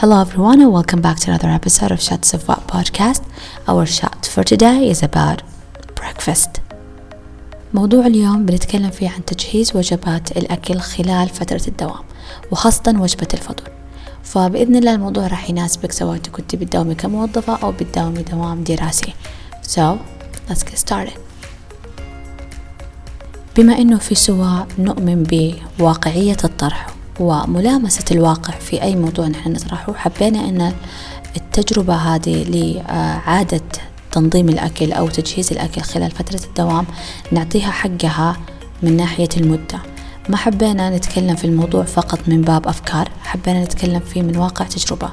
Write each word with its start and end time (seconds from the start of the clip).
Hello 0.00 0.18
everyone 0.22 0.62
and 0.62 0.72
welcome 0.72 1.02
back 1.02 1.18
to 1.20 1.30
another 1.30 1.50
episode 1.50 1.92
of 1.92 2.00
Shots 2.00 2.32
of 2.32 2.48
What 2.48 2.60
podcast. 2.66 3.22
Our 3.68 3.84
shot 3.84 4.24
for 4.24 4.42
today 4.42 4.88
is 4.88 5.02
about 5.02 5.42
breakfast. 5.94 6.60
موضوع 7.74 8.06
اليوم 8.06 8.46
بنتكلم 8.46 8.90
فيه 8.90 9.08
عن 9.08 9.24
تجهيز 9.24 9.76
وجبات 9.76 10.36
الأكل 10.36 10.78
خلال 10.78 11.28
فترة 11.28 11.62
الدوام 11.68 12.04
وخاصة 12.50 12.82
وجبة 12.98 13.28
الفطور 13.34 13.68
فبإذن 14.22 14.76
الله 14.76 14.94
الموضوع 14.94 15.26
راح 15.26 15.50
يناسبك 15.50 15.92
سواء 15.92 16.18
كنت 16.18 16.56
بتداومي 16.56 16.94
كموظفة 16.94 17.56
أو 17.62 17.72
بتداومي 17.72 18.22
دوام 18.22 18.64
دراسي 18.64 19.14
So 19.62 19.98
let's 20.48 20.62
get 20.62 20.78
started 20.78 21.18
بما 23.56 23.78
أنه 23.78 23.98
في 23.98 24.14
سواء 24.14 24.66
نؤمن 24.78 25.22
بواقعية 25.78 26.36
الطرح 26.44 26.99
وملامسة 27.20 28.04
الواقع 28.10 28.54
في 28.54 28.82
أي 28.82 28.96
موضوع 28.96 29.26
نحن 29.26 29.52
نطرحه. 29.52 29.92
حبينا 29.92 30.40
أن 30.40 30.72
التجربة 31.36 31.94
هذه 31.94 32.44
لعادة 32.48 33.60
تنظيم 34.12 34.48
الأكل 34.48 34.92
أو 34.92 35.08
تجهيز 35.08 35.52
الأكل 35.52 35.80
خلال 35.80 36.10
فترة 36.10 36.40
الدوام 36.44 36.86
نعطيها 37.32 37.70
حقها 37.70 38.36
من 38.82 38.96
ناحية 38.96 39.28
المدة. 39.36 39.78
ما 40.28 40.36
حبينا 40.36 40.96
نتكلم 40.96 41.36
في 41.36 41.44
الموضوع 41.44 41.84
فقط 41.84 42.18
من 42.26 42.42
باب 42.42 42.68
أفكار 42.68 43.08
حبينا 43.22 43.64
نتكلم 43.64 44.00
فيه 44.00 44.22
من 44.22 44.36
واقع 44.36 44.64
تجربة. 44.64 45.10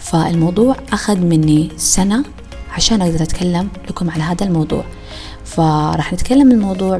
فالموضوع 0.00 0.76
أخذ 0.92 1.18
مني 1.18 1.68
سنة 1.76 2.24
عشان 2.72 3.02
أقدر 3.02 3.22
أتكلم 3.22 3.68
لكم 3.88 4.10
على 4.10 4.22
هذا 4.22 4.46
الموضوع. 4.46 4.84
فراح 5.44 6.12
نتكلم 6.12 6.52
الموضوع 6.52 6.98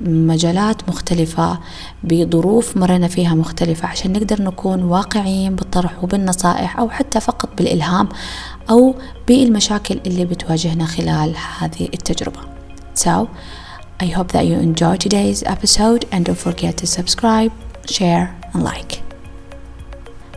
بمجالات 0.00 0.88
مختلفة 0.88 1.58
بظروف 2.04 2.76
مرينا 2.76 3.08
فيها 3.08 3.34
مختلفة 3.34 3.88
عشان 3.88 4.12
نقدر 4.12 4.42
نكون 4.42 4.82
واقعيين 4.82 5.54
بالطرح 5.54 6.04
وبالنصائح 6.04 6.78
أو 6.78 6.90
حتى 6.90 7.20
فقط 7.20 7.48
بالإلهام 7.58 8.08
أو 8.70 8.94
بالمشاكل 9.28 10.00
اللي 10.06 10.24
بتواجهنا 10.24 10.86
خلال 10.86 11.34
هذه 11.58 11.88
التجربة. 11.94 12.40
So 13.04 13.26
I 14.02 14.06
hope 14.06 14.32
that 14.32 14.44
you 14.44 14.56
enjoy 14.68 14.96
today's 14.96 15.42
episode 15.54 16.04
and 16.12 16.24
don't 16.24 16.42
forget 16.48 16.76
to 16.76 16.86
subscribe, 16.86 17.52
share 17.86 18.28
and 18.54 18.64
like. 18.64 19.00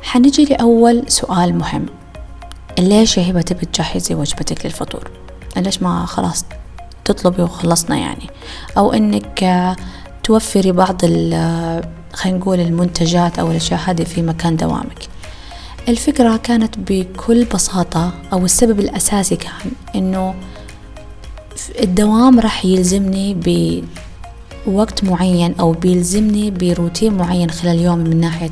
حنجي 0.02 0.46
لأول 0.46 1.04
سؤال 1.08 1.58
مهم. 1.58 1.86
ليش 2.80 3.18
يا 3.18 3.32
هبة 3.32 3.42
تبي 3.42 3.66
تجهزي 3.66 4.16
وجبتك 4.16 4.66
للفطور؟ 4.66 5.12
ليش 5.58 5.82
ما 5.82 6.06
خلاص 6.06 6.46
تطلبي 7.08 7.42
وخلصنا 7.42 7.98
يعني. 7.98 8.30
أو 8.78 8.94
إنك 8.94 9.76
توفري 10.24 10.72
بعض 10.72 11.02
خلينا 12.14 12.38
نقول 12.38 12.60
المنتجات 12.60 13.40
أو 13.40 13.52
الأشياء 13.52 13.80
هذه 13.86 14.04
في 14.04 14.22
مكان 14.22 14.56
دوامك. 14.56 15.08
الفكرة 15.88 16.38
كانت 16.38 16.76
بكل 16.78 17.46
بساطة 17.46 18.14
أو 18.34 18.46
السبب 18.46 18.80
الأساسي 18.80 19.36
كان 19.36 19.72
إنه 19.96 20.36
الدوام 21.82 22.40
راح 22.40 22.66
يلزمني 22.66 23.38
بوقت 24.68 25.04
معين 25.04 25.56
أو 25.60 25.72
بيلزمني 25.72 26.52
بروتين 26.52 27.14
معين 27.14 27.50
خلال 27.50 27.80
يومي 27.80 28.10
من 28.10 28.20
ناحية 28.22 28.50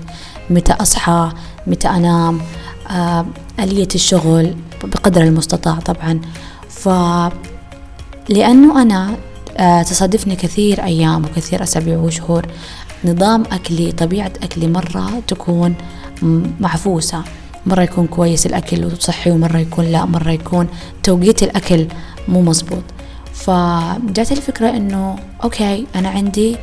متى 0.49 0.73
أصحى 0.73 1.31
متى 1.67 1.87
أنام 1.87 2.41
آه، 2.89 3.25
آلية 3.59 3.87
الشغل 3.95 4.55
بقدر 4.83 5.21
المستطاع 5.21 5.79
طبعا. 5.79 6.21
ف 6.69 6.89
لأنه 8.29 8.81
أنا 8.81 9.17
آه، 9.57 9.81
تصادفني 9.83 10.35
كثير 10.35 10.83
أيام 10.83 11.25
وكثير 11.25 11.63
أسابيع 11.63 11.97
وشهور. 11.97 12.45
نظام 13.05 13.43
أكلي 13.51 13.91
طبيعة 13.91 14.31
أكلي 14.43 14.67
مرة 14.67 15.21
تكون 15.27 15.75
معفوسة 16.59 17.23
مرة 17.65 17.81
يكون 17.83 18.07
كويس 18.07 18.45
الأكل 18.45 18.85
وصحي 18.85 19.31
ومرة 19.31 19.57
يكون 19.57 19.85
لا. 19.85 20.05
مرة 20.05 20.31
يكون 20.31 20.67
توقيت 21.03 21.43
الأكل 21.43 21.87
مو 22.27 22.41
مزبوط. 22.41 22.83
فجات 23.33 24.31
الفكرة 24.31 24.69
إنه 24.69 25.15
أوكي 25.43 25.87
أنا 25.95 26.09
عندي 26.09 26.57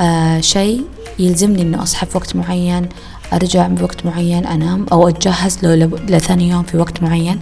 آه 0.00 0.40
شيء 0.40 0.84
يلزمني 1.18 1.62
إنه 1.62 1.82
أصحى 1.82 2.06
في 2.06 2.16
وقت 2.16 2.36
معين 2.36 2.88
أرجع 3.32 3.66
بوقت 3.68 4.06
معين 4.06 4.46
أنام 4.46 4.86
أو 4.92 5.08
أتجهز 5.08 5.58
له 5.62 5.74
لثاني 6.08 6.48
يوم 6.48 6.62
في 6.62 6.76
وقت 6.76 7.02
معين. 7.02 7.40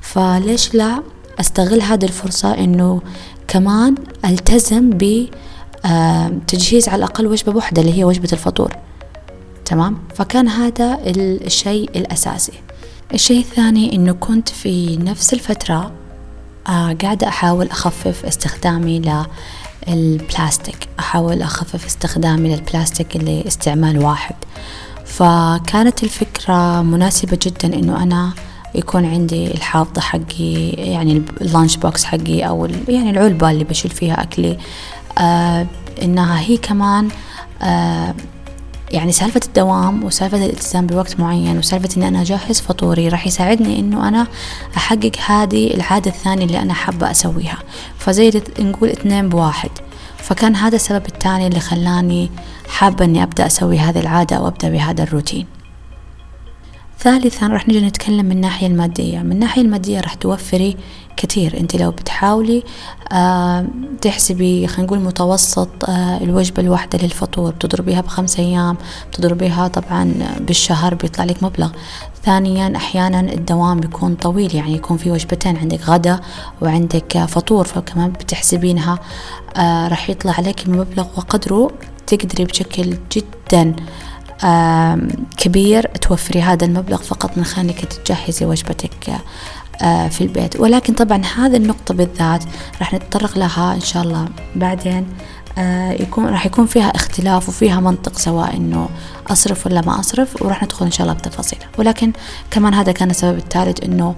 فليش 0.00 0.74
لا؟ 0.74 1.02
أستغل 1.40 1.80
هذه 1.82 2.04
الفرصة 2.04 2.54
إنه 2.54 3.02
كمان 3.48 3.94
ألتزم 4.24 4.90
ب 4.90 5.26
تجهيز 6.46 6.88
على 6.88 6.98
الأقل 6.98 7.26
وجبة 7.26 7.56
واحدة 7.56 7.82
اللي 7.82 7.98
هي 7.98 8.04
وجبة 8.04 8.28
الفطور. 8.32 8.76
تمام؟ 9.64 9.98
فكان 10.14 10.48
هذا 10.48 10.98
الشيء 11.06 11.90
الأساسي. 11.96 12.52
الشيء 13.14 13.38
الثاني 13.38 13.92
إنه 13.96 14.12
كنت 14.12 14.48
في 14.48 14.96
نفس 14.96 15.34
الفترة 15.34 15.92
آه 16.68 16.96
قاعدة 17.02 17.28
أحاول 17.28 17.66
أخفف 17.66 18.24
استخدامي 18.24 19.02
للبلاستيك. 19.88 20.88
أحاول 20.98 21.42
أخفف 21.42 21.86
استخدامي 21.86 22.56
للبلاستيك 22.56 23.16
اللي 23.16 23.46
استعمال 23.46 24.04
واحد. 24.04 24.34
فكانت 25.04 26.02
الفكرة 26.02 26.82
مناسبة 26.82 27.38
جدا 27.42 27.74
إنه 27.74 28.02
أنا 28.02 28.32
يكون 28.74 29.04
عندي 29.04 29.46
الحافظة 29.54 30.00
حقي 30.00 30.68
يعني 30.70 31.22
اللانش 31.40 31.76
بوكس 31.76 32.04
حقي 32.04 32.42
أو 32.42 32.68
يعني 32.88 33.10
العلبة 33.10 33.50
اللي 33.50 33.64
بشيل 33.64 33.90
فيها 33.90 34.22
أكلي. 34.22 34.58
آه 35.18 35.66
إنها 36.02 36.40
هي 36.40 36.56
كمان 36.56 37.08
آه 37.62 38.14
يعني 38.92 39.12
سالفة 39.12 39.40
الدوام 39.46 40.04
وسالفة 40.04 40.36
الالتزام 40.36 40.86
بوقت 40.86 41.20
معين 41.20 41.58
وسالفة 41.58 41.88
إني 41.96 42.08
أنا 42.08 42.22
أجهز 42.22 42.60
فطوري 42.60 43.08
راح 43.08 43.26
يساعدني 43.26 43.80
إنه 43.80 44.08
أنا 44.08 44.26
أحقق 44.76 45.12
هذه 45.26 45.74
العادة 45.74 46.10
الثانية 46.10 46.44
اللي 46.44 46.62
أنا 46.62 46.74
حابة 46.74 47.10
أسويها. 47.10 47.58
فزي 47.98 48.42
نقول 48.58 48.88
اثنين 48.88 49.28
بواحد. 49.28 49.70
فكان 50.18 50.56
هذا 50.56 50.76
السبب 50.76 51.06
الثاني 51.06 51.46
اللي 51.46 51.60
خلاني 51.60 52.30
حابة 52.68 53.04
إني 53.04 53.22
أبدأ 53.22 53.46
أسوي 53.46 53.78
هذه 53.78 54.00
العادة 54.00 54.36
أو 54.36 54.48
أبدأ 54.48 54.68
بهذا 54.68 55.02
الروتين. 55.02 55.46
ثالثا 57.04 57.46
راح 57.46 57.68
نجي 57.68 57.80
نتكلم 57.80 58.24
من 58.24 58.32
الناحية 58.32 58.66
المادية. 58.66 59.18
من 59.18 59.32
الناحية 59.32 59.62
المادية 59.62 60.00
راح 60.00 60.14
توفري 60.14 60.76
كثير. 61.16 61.60
انت 61.60 61.76
لو 61.76 61.90
بتحاولي 61.90 62.62
آه 63.12 63.66
تحسبي 64.00 64.66
خلينا 64.66 64.82
نقول 64.86 64.98
متوسط 65.00 65.68
آه 65.88 66.16
الوجبة 66.20 66.62
الواحدة 66.62 66.98
للفطور 67.02 67.52
بتضربيها 67.52 68.00
بخمسة 68.00 68.42
أيام 68.42 68.76
بتضربيها 69.12 69.68
طبعا 69.68 70.14
بالشهر 70.40 70.94
بيطلع 70.94 71.24
لك 71.24 71.42
مبلغ. 71.42 71.70
ثانيا 72.24 72.76
أحيانا 72.76 73.20
الدوام 73.20 73.80
بيكون 73.80 74.14
طويل 74.14 74.54
يعني 74.54 74.74
يكون 74.74 74.96
في 74.96 75.10
وجبتين 75.10 75.56
عندك 75.56 75.80
غدا 75.88 76.20
وعندك 76.62 77.18
فطور 77.28 77.64
فكمان 77.64 78.10
بتحسبينها 78.10 78.98
آه 79.56 79.88
راح 79.88 80.10
يطلع 80.10 80.40
لك 80.40 80.66
المبلغ 80.66 81.06
وقدره 81.16 81.70
تقدري 82.06 82.44
بشكل 82.44 82.94
جدا. 83.12 83.74
كبير 85.36 85.86
توفري 85.86 86.42
هذا 86.42 86.64
المبلغ 86.64 87.02
فقط 87.02 87.38
من 87.38 87.44
خلال 87.44 87.74
تجهزي 88.04 88.46
وجبتك 88.46 89.20
في 90.10 90.20
البيت. 90.20 90.60
ولكن 90.60 90.94
طبعا 90.94 91.22
هذه 91.36 91.56
النقطة 91.56 91.94
بالذات 91.94 92.44
راح 92.78 92.94
نتطرق 92.94 93.38
لها 93.38 93.74
إن 93.74 93.80
شاء 93.80 94.02
الله 94.02 94.28
بعدين. 94.56 95.06
يكون 96.00 96.26
راح 96.26 96.46
يكون 96.46 96.66
فيها 96.66 96.88
اختلاف 96.88 97.48
وفيها 97.48 97.80
منطق 97.80 98.18
سواء 98.18 98.56
إنه 98.56 98.88
أصرف 99.26 99.66
ولا 99.66 99.80
ما 99.80 100.00
أصرف 100.00 100.42
وراح 100.42 100.62
ندخل 100.62 100.84
إن 100.84 100.90
شاء 100.90 101.06
الله 101.06 101.18
بتفاصيل. 101.18 101.58
ولكن 101.78 102.12
كمان 102.50 102.74
هذا 102.74 102.92
كان 102.92 103.10
السبب 103.10 103.38
الثالث 103.38 103.84
إنه 103.84 104.14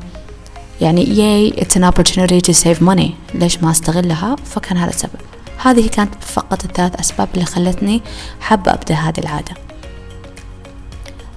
يعني 0.80 1.18
ياي 1.18 1.52
it's 1.52 1.78
an 1.78 1.84
opportunity 1.84 2.40
to 2.50 2.54
save 2.62 2.80
money. 2.80 3.10
ليش 3.34 3.62
ما 3.62 3.70
أستغلها؟ 3.70 4.36
فكان 4.44 4.76
هذا 4.76 4.90
السبب. 4.90 5.20
هذه 5.62 5.88
كانت 5.88 6.14
فقط 6.20 6.64
الثلاث 6.64 7.00
أسباب 7.00 7.28
اللي 7.34 7.44
خلتني 7.44 8.02
حابة 8.40 8.72
أبدأ 8.72 8.94
هذه 8.94 9.18
العادة. 9.18 9.54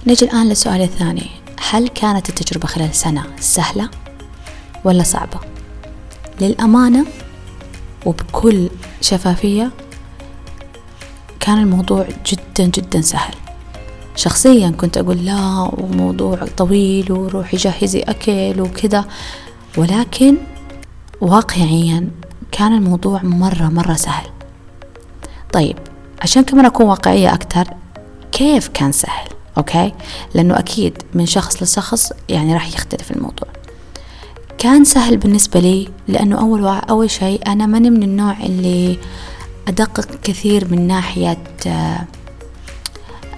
نجي 0.06 0.24
الآن 0.24 0.48
للسؤال 0.48 0.82
الثاني. 0.82 1.30
هل 1.70 1.88
كانت 1.88 2.28
التجربة 2.28 2.66
خلال 2.66 2.94
سنة 2.94 3.24
سهلة 3.40 3.90
ولا 4.84 5.02
صعبة؟ 5.02 5.40
للأمانة 6.40 7.06
وبكل 8.06 8.70
شفافية 9.00 9.70
كان 11.40 11.58
الموضوع 11.58 12.08
جدا 12.26 12.64
جدا 12.64 13.00
سهل. 13.00 13.34
شخصيا 14.16 14.70
كنت 14.70 14.98
أقول 14.98 15.24
لا 15.24 15.70
وموضوع 15.72 16.46
طويل 16.56 17.12
وروحي 17.12 17.56
جهزي 17.56 18.00
أكل 18.00 18.60
وكذا. 18.60 19.04
ولكن 19.76 20.36
واقعيا 21.20 22.10
كان 22.52 22.72
الموضوع 22.72 23.22
مرة 23.22 23.64
مرة 23.68 23.94
سهل. 23.94 24.26
طيب 25.52 25.76
عشان 26.22 26.42
كمان 26.42 26.64
أكون 26.64 26.86
واقعية 26.86 27.34
أكتر 27.34 27.64
كيف 28.32 28.68
كان 28.68 28.92
سهل؟ 28.92 29.28
أوكي؟ 29.60 29.92
لأنه 30.34 30.58
أكيد 30.58 31.02
من 31.14 31.26
شخص 31.26 31.62
لشخص 31.62 32.12
يعني 32.28 32.54
راح 32.54 32.68
يختلف 32.68 33.10
الموضوع. 33.10 33.48
كان 34.58 34.84
سهل 34.84 35.16
بالنسبة 35.16 35.60
لي 35.60 35.88
لأنه 36.08 36.40
أول 36.40 36.66
أول 36.66 37.10
شيء 37.10 37.40
أنا 37.46 37.66
ماني 37.66 37.90
من 37.90 38.02
النوع 38.02 38.36
اللي 38.42 38.98
أدقق 39.68 40.08
كثير 40.22 40.68
من 40.70 40.86
ناحية 40.86 41.38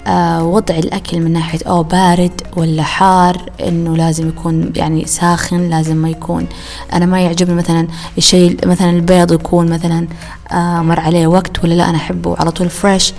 آه 0.07 0.43
وضع 0.43 0.75
الأكل 0.75 1.19
من 1.19 1.33
ناحية 1.33 1.59
أو 1.67 1.83
بارد 1.83 2.41
ولا 2.57 2.83
حار 2.83 3.51
إنه 3.67 3.97
لازم 3.97 4.29
يكون 4.29 4.73
يعني 4.75 5.05
ساخن 5.05 5.69
لازم 5.69 5.97
ما 5.97 6.09
يكون 6.09 6.47
أنا 6.93 7.05
ما 7.05 7.21
يعجبني 7.21 7.55
مثلا 7.55 7.87
الشيء 8.17 8.67
مثلا 8.67 8.89
البيض 8.89 9.31
يكون 9.31 9.69
مثلا 9.69 10.07
آه 10.51 10.81
مر 10.81 10.99
عليه 10.99 11.27
وقت 11.27 11.63
ولا 11.63 11.73
لا 11.73 11.89
أنا 11.89 11.97
أحبه 11.97 12.35
على 12.39 12.51
طول 12.51 12.69
فريش 12.69 13.13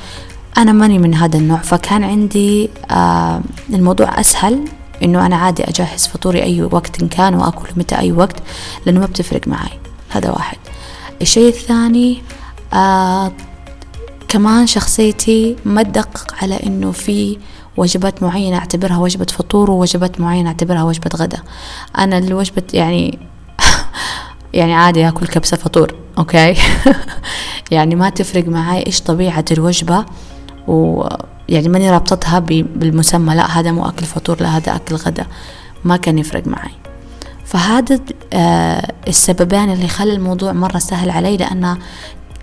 أنا 0.58 0.72
ماني 0.72 0.98
من 0.98 1.14
هذا 1.14 1.38
النوع 1.38 1.58
فكان 1.58 2.04
عندي 2.04 2.70
آه 2.90 3.40
الموضوع 3.70 4.20
أسهل 4.20 4.64
إنه 5.02 5.26
أنا 5.26 5.36
عادي 5.36 5.64
أجهز 5.64 6.06
فطوري 6.06 6.42
أي 6.42 6.62
وقت 6.62 7.02
إن 7.02 7.08
كان 7.08 7.34
وأكل 7.34 7.68
متى 7.76 7.98
أي 7.98 8.12
وقت 8.12 8.36
لأنه 8.86 9.00
ما 9.00 9.06
بتفرق 9.06 9.48
معي. 9.48 9.80
هذا 10.08 10.30
واحد. 10.30 10.58
الشيء 11.22 11.48
الثاني 11.48 12.22
آه 12.72 13.32
كمان 14.28 14.66
شخصيتي 14.66 15.56
ما 15.64 15.82
تدقق 15.82 16.34
على 16.42 16.54
إنه 16.66 16.92
في 16.92 17.38
وجبات 17.76 18.22
معينة 18.22 18.56
أعتبرها 18.58 18.98
وجبة 18.98 19.26
فطور 19.26 19.70
ووجبات 19.70 20.20
معينة 20.20 20.48
أعتبرها 20.48 20.82
وجبة 20.82 21.10
غدا. 21.16 21.42
أنا 21.98 22.18
الوجبة 22.18 22.62
يعني 22.72 23.18
يعني 24.52 24.74
عادي 24.74 25.08
أكل 25.08 25.26
كبسة 25.26 25.56
فطور 25.56 25.94
أوكي؟ 26.18 26.56
يعني 27.70 27.94
ما 27.94 28.10
تفرق 28.10 28.48
معي 28.48 28.86
إيش 28.86 29.00
طبيعة 29.00 29.44
الوجبة. 29.50 30.04
ويعني 30.66 31.69
ماني 31.69 31.90
رابطتها 31.90 32.38
بالمسمى 32.38 33.34
لا 33.34 33.61
هذا 33.61 33.72
مو 33.72 33.88
أكل 33.88 34.05
فطور 34.06 34.37
لا 34.40 34.56
هذا 34.56 34.76
أكل 34.76 34.94
غدا. 34.94 35.26
ما 35.84 35.96
كان 35.96 36.19
يفرق 36.19 36.46
معي. 36.46 36.70
فهذا 37.44 38.00
آه، 38.32 38.93
السببين 39.08 39.72
اللي 39.72 39.88
خلى 39.88 40.12
الموضوع 40.12 40.52
مرة 40.52 40.78
سهل 40.78 41.11
علي 41.11 41.37
لأنه 41.37 41.78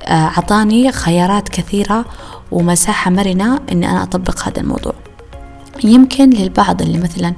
أعطاني 0.07 0.91
خيارات 0.91 1.49
كثيرة 1.49 2.05
ومساحة 2.51 3.11
مرنة 3.11 3.59
إني 3.71 3.89
أنا 3.89 4.03
أطبق 4.03 4.47
هذا 4.47 4.61
الموضوع. 4.61 4.93
يمكن 5.83 6.29
للبعض 6.29 6.81
اللي 6.81 6.97
مثلا 6.97 7.33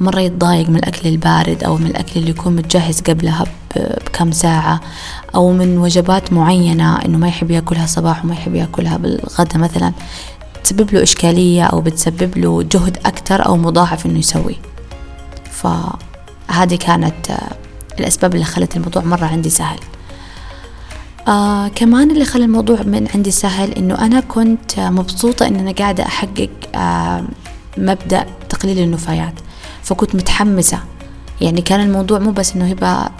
مرة 0.00 0.20
يتضايق 0.20 0.68
من 0.68 0.76
الأكل 0.76 1.08
البارد 1.08 1.64
أو 1.64 1.76
من 1.76 1.86
الأكل 1.86 2.20
اللي 2.20 2.30
يكون 2.30 2.56
متجهز 2.56 3.00
قبلها 3.00 3.44
بكم 3.76 4.32
ساعة 4.32 4.80
أو 5.34 5.52
من 5.52 5.78
وجبات 5.78 6.32
معينة 6.32 7.04
إنه 7.04 7.18
ما 7.18 7.28
يحب 7.28 7.50
يأكلها 7.50 7.86
صباح 7.86 8.24
وما 8.24 8.34
يحب 8.34 8.54
يأكلها 8.54 8.96
بالغدا 8.96 9.58
مثلا 9.58 9.92
تسبب 10.64 10.94
له 10.94 11.02
إشكالية 11.02 11.64
أو 11.64 11.80
بتسبب 11.80 12.38
له 12.38 12.62
جهد 12.62 12.98
أكثر 13.06 13.46
أو 13.46 13.56
مضاعف 13.56 14.06
إنه 14.06 14.18
يسوي. 14.18 14.56
فهذه 15.50 16.74
كانت 16.74 17.36
الأسباب 18.00 18.34
اللي 18.34 18.44
خلت 18.44 18.76
الموضوع 18.76 19.02
مرة 19.02 19.26
عندي 19.26 19.50
سهل. 19.50 19.78
آه 21.28 21.68
كمان 21.68 22.10
اللي 22.10 22.24
خلى 22.24 22.44
الموضوع 22.44 22.82
من 22.82 23.08
عندي 23.14 23.30
سهل 23.30 23.72
إنه 23.72 23.94
أنا 23.94 24.20
كنت 24.20 24.80
مبسوطة 24.80 25.46
إن 25.46 25.56
أنا 25.56 25.72
قاعدة 25.72 26.06
أحقق 26.06 26.50
آه 26.74 27.24
مبدأ 27.78 28.26
تقليل 28.48 28.78
النفايات. 28.78 29.34
فكنت 29.84 30.14
متحمسة. 30.14 30.78
يعني 31.40 31.62
كان 31.62 31.80
الموضوع 31.80 32.18
مو 32.18 32.30
بس 32.30 32.54
إنه 32.54 32.70
يبقى 32.70 33.12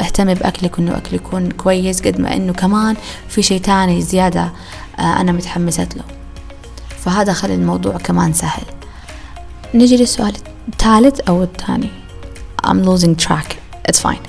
أهتم 0.00 0.34
بأكلك 0.34 0.78
وإنه 0.78 0.96
أكل 0.96 1.16
يكون 1.16 1.50
كويس 1.50 2.02
قد 2.02 2.20
ما 2.20 2.36
إنه 2.36 2.52
كمان 2.52 2.96
في 3.28 3.42
شيء 3.42 3.60
تاني 3.60 4.02
زيادة 4.02 4.52
آه 4.98 5.02
أنا 5.20 5.32
متحمسة 5.32 5.88
له. 5.96 6.04
فهذا 6.98 7.32
خلى 7.32 7.54
الموضوع 7.54 7.96
كمان 7.96 8.32
سهل. 8.32 8.62
نجي 9.74 9.96
للسؤال 9.96 10.32
الثالث 10.68 11.20
أو 11.20 11.42
الثاني. 11.42 11.88
I'm 12.66 12.84
losing 12.84 13.26
track. 13.26 13.54
It's 13.90 14.00
fine. 14.02 14.20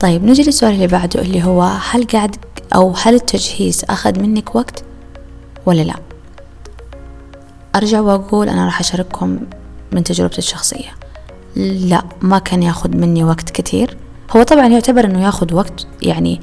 طيب 0.00 0.24
نجي 0.24 0.42
للسؤال 0.42 0.72
اللي 0.74 0.86
بعده 0.86 1.20
اللي 1.20 1.44
هو 1.44 1.62
هل 1.62 2.06
قاعد 2.06 2.36
أو 2.74 2.94
هل 3.02 3.14
التجهيز 3.14 3.84
أخذ 3.90 4.20
منك 4.20 4.54
وقت 4.54 4.84
ولا 5.66 5.82
لا؟ 5.82 5.94
أرجع 7.76 8.00
وأقول 8.00 8.48
أنا 8.48 8.64
راح 8.64 8.80
أشارككم 8.80 9.38
من 9.92 10.04
تجربتي 10.04 10.38
الشخصية. 10.38 11.05
لا 11.56 12.04
ما 12.22 12.38
كان 12.38 12.62
ياخذ 12.62 12.96
مني 12.96 13.24
وقت 13.24 13.50
كثير. 13.50 13.96
هو 14.36 14.42
طبعا 14.42 14.66
يعتبر 14.66 15.04
أنه 15.04 15.24
ياخذ 15.24 15.54
وقت 15.54 15.86
يعني 16.02 16.40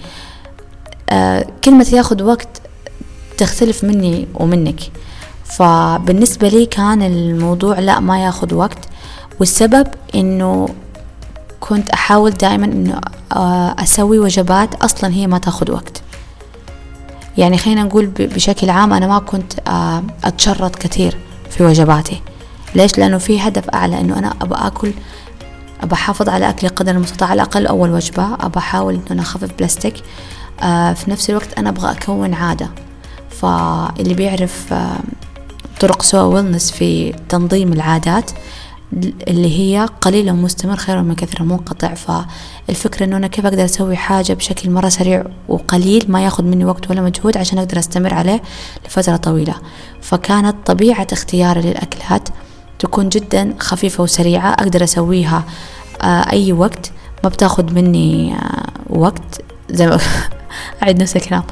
آه 1.09 1.47
كلمة 1.63 1.87
ياخذ 1.93 2.23
وقت 2.23 2.61
تختلف 3.37 3.83
مني 3.83 4.27
ومنك. 4.33 4.79
فبالنسبة 5.45 6.47
لي 6.47 6.65
كان 6.65 7.01
الموضوع 7.01 7.79
لا 7.79 7.99
ما 7.99 8.23
ياخذ 8.23 8.53
وقت. 8.53 8.79
والسبب 9.39 9.87
إنه 10.15 10.69
كنت 11.59 11.89
أحاول 11.89 12.31
دائما 12.31 12.65
إنه 12.65 13.01
آه، 13.33 13.75
أسوي 13.79 14.19
وجبات 14.19 14.75
أصلا 14.75 15.13
هي 15.13 15.27
ما 15.27 15.37
تاخذ 15.37 15.71
وقت. 15.71 16.01
يعني 17.37 17.57
خلينا 17.57 17.83
نقول 17.83 18.05
بشكل 18.05 18.69
عام 18.69 18.93
أنا 18.93 19.07
ما 19.07 19.19
كنت 19.19 19.53
آه، 19.67 20.03
أتشرط 20.23 20.75
كثير 20.75 21.17
في 21.49 21.63
وجباتي. 21.63 22.21
ليش؟ 22.75 22.97
لأنه 22.97 23.17
في 23.17 23.39
هدف 23.39 23.69
أعلى 23.69 23.99
أنه 24.01 24.19
أنا 24.19 24.33
أبى 24.41 24.55
أكل 24.55 24.93
أبى 25.83 25.93
أحافظ 25.93 26.29
على 26.29 26.49
أكلي 26.49 26.69
قدر 26.69 26.91
المستطاع 26.91 27.29
على 27.29 27.41
الأقل 27.41 27.67
أول 27.67 27.89
وجبة 27.91 28.33
أبى 28.33 28.57
أحاول 28.57 28.93
أنه 28.93 29.03
أنا 29.11 29.21
أخفف 29.21 29.49
بلاستيك. 29.59 29.93
آه 30.61 30.93
في 30.93 31.11
نفس 31.11 31.29
الوقت 31.29 31.53
أنا 31.57 31.69
أبغى 31.69 31.91
أكون 31.91 32.33
عادة. 32.33 32.69
فاللي 33.29 34.13
بيعرف 34.13 34.73
آه 34.73 34.99
طرق 35.79 36.01
سوا 36.01 36.21
ويلنس 36.21 36.71
في 36.71 37.13
تنظيم 37.29 37.73
العادات 37.73 38.31
اللي 39.27 39.59
هي 39.59 39.87
قليل 40.01 40.31
ومستمر 40.31 40.75
خير 40.75 41.01
من 41.01 41.15
كثير 41.15 41.43
منقطع 41.43 41.93
فالفكرة 41.93 43.05
إنه 43.05 43.17
أنا 43.17 43.27
كيف 43.27 43.45
أقدر 43.45 43.65
أسوي 43.65 43.95
حاجة 43.95 44.33
بشكل 44.33 44.69
مرة 44.69 44.89
سريع 44.89 45.23
وقليل 45.47 46.05
ما 46.11 46.23
ياخذ 46.23 46.43
مني 46.43 46.65
وقت 46.65 46.89
ولا 46.91 47.01
مجهود 47.01 47.37
عشان 47.37 47.57
أقدر 47.57 47.79
أستمر 47.79 48.13
عليه 48.13 48.41
لفترة 48.85 49.15
طويلة. 49.15 49.55
فكانت 50.01 50.55
طبيعة 50.65 51.07
اختياري 51.11 51.61
للأكلات 51.61 52.29
تكون 52.83 53.09
جدا 53.09 53.53
خفيفة 53.59 54.03
وسريعة 54.03 54.53
أقدر 54.53 54.83
أسويها 54.83 55.43
آه، 56.01 56.31
أي 56.31 56.53
وقت. 56.53 56.91
ما 57.23 57.29
بتاخذ 57.29 57.73
مني 57.73 58.33
آه، 58.33 58.63
وقت. 58.89 59.41
زي 59.69 59.87
ما 59.87 59.99
أعيد 60.83 61.01
نفس 61.01 61.15
الكلام. 61.15 61.43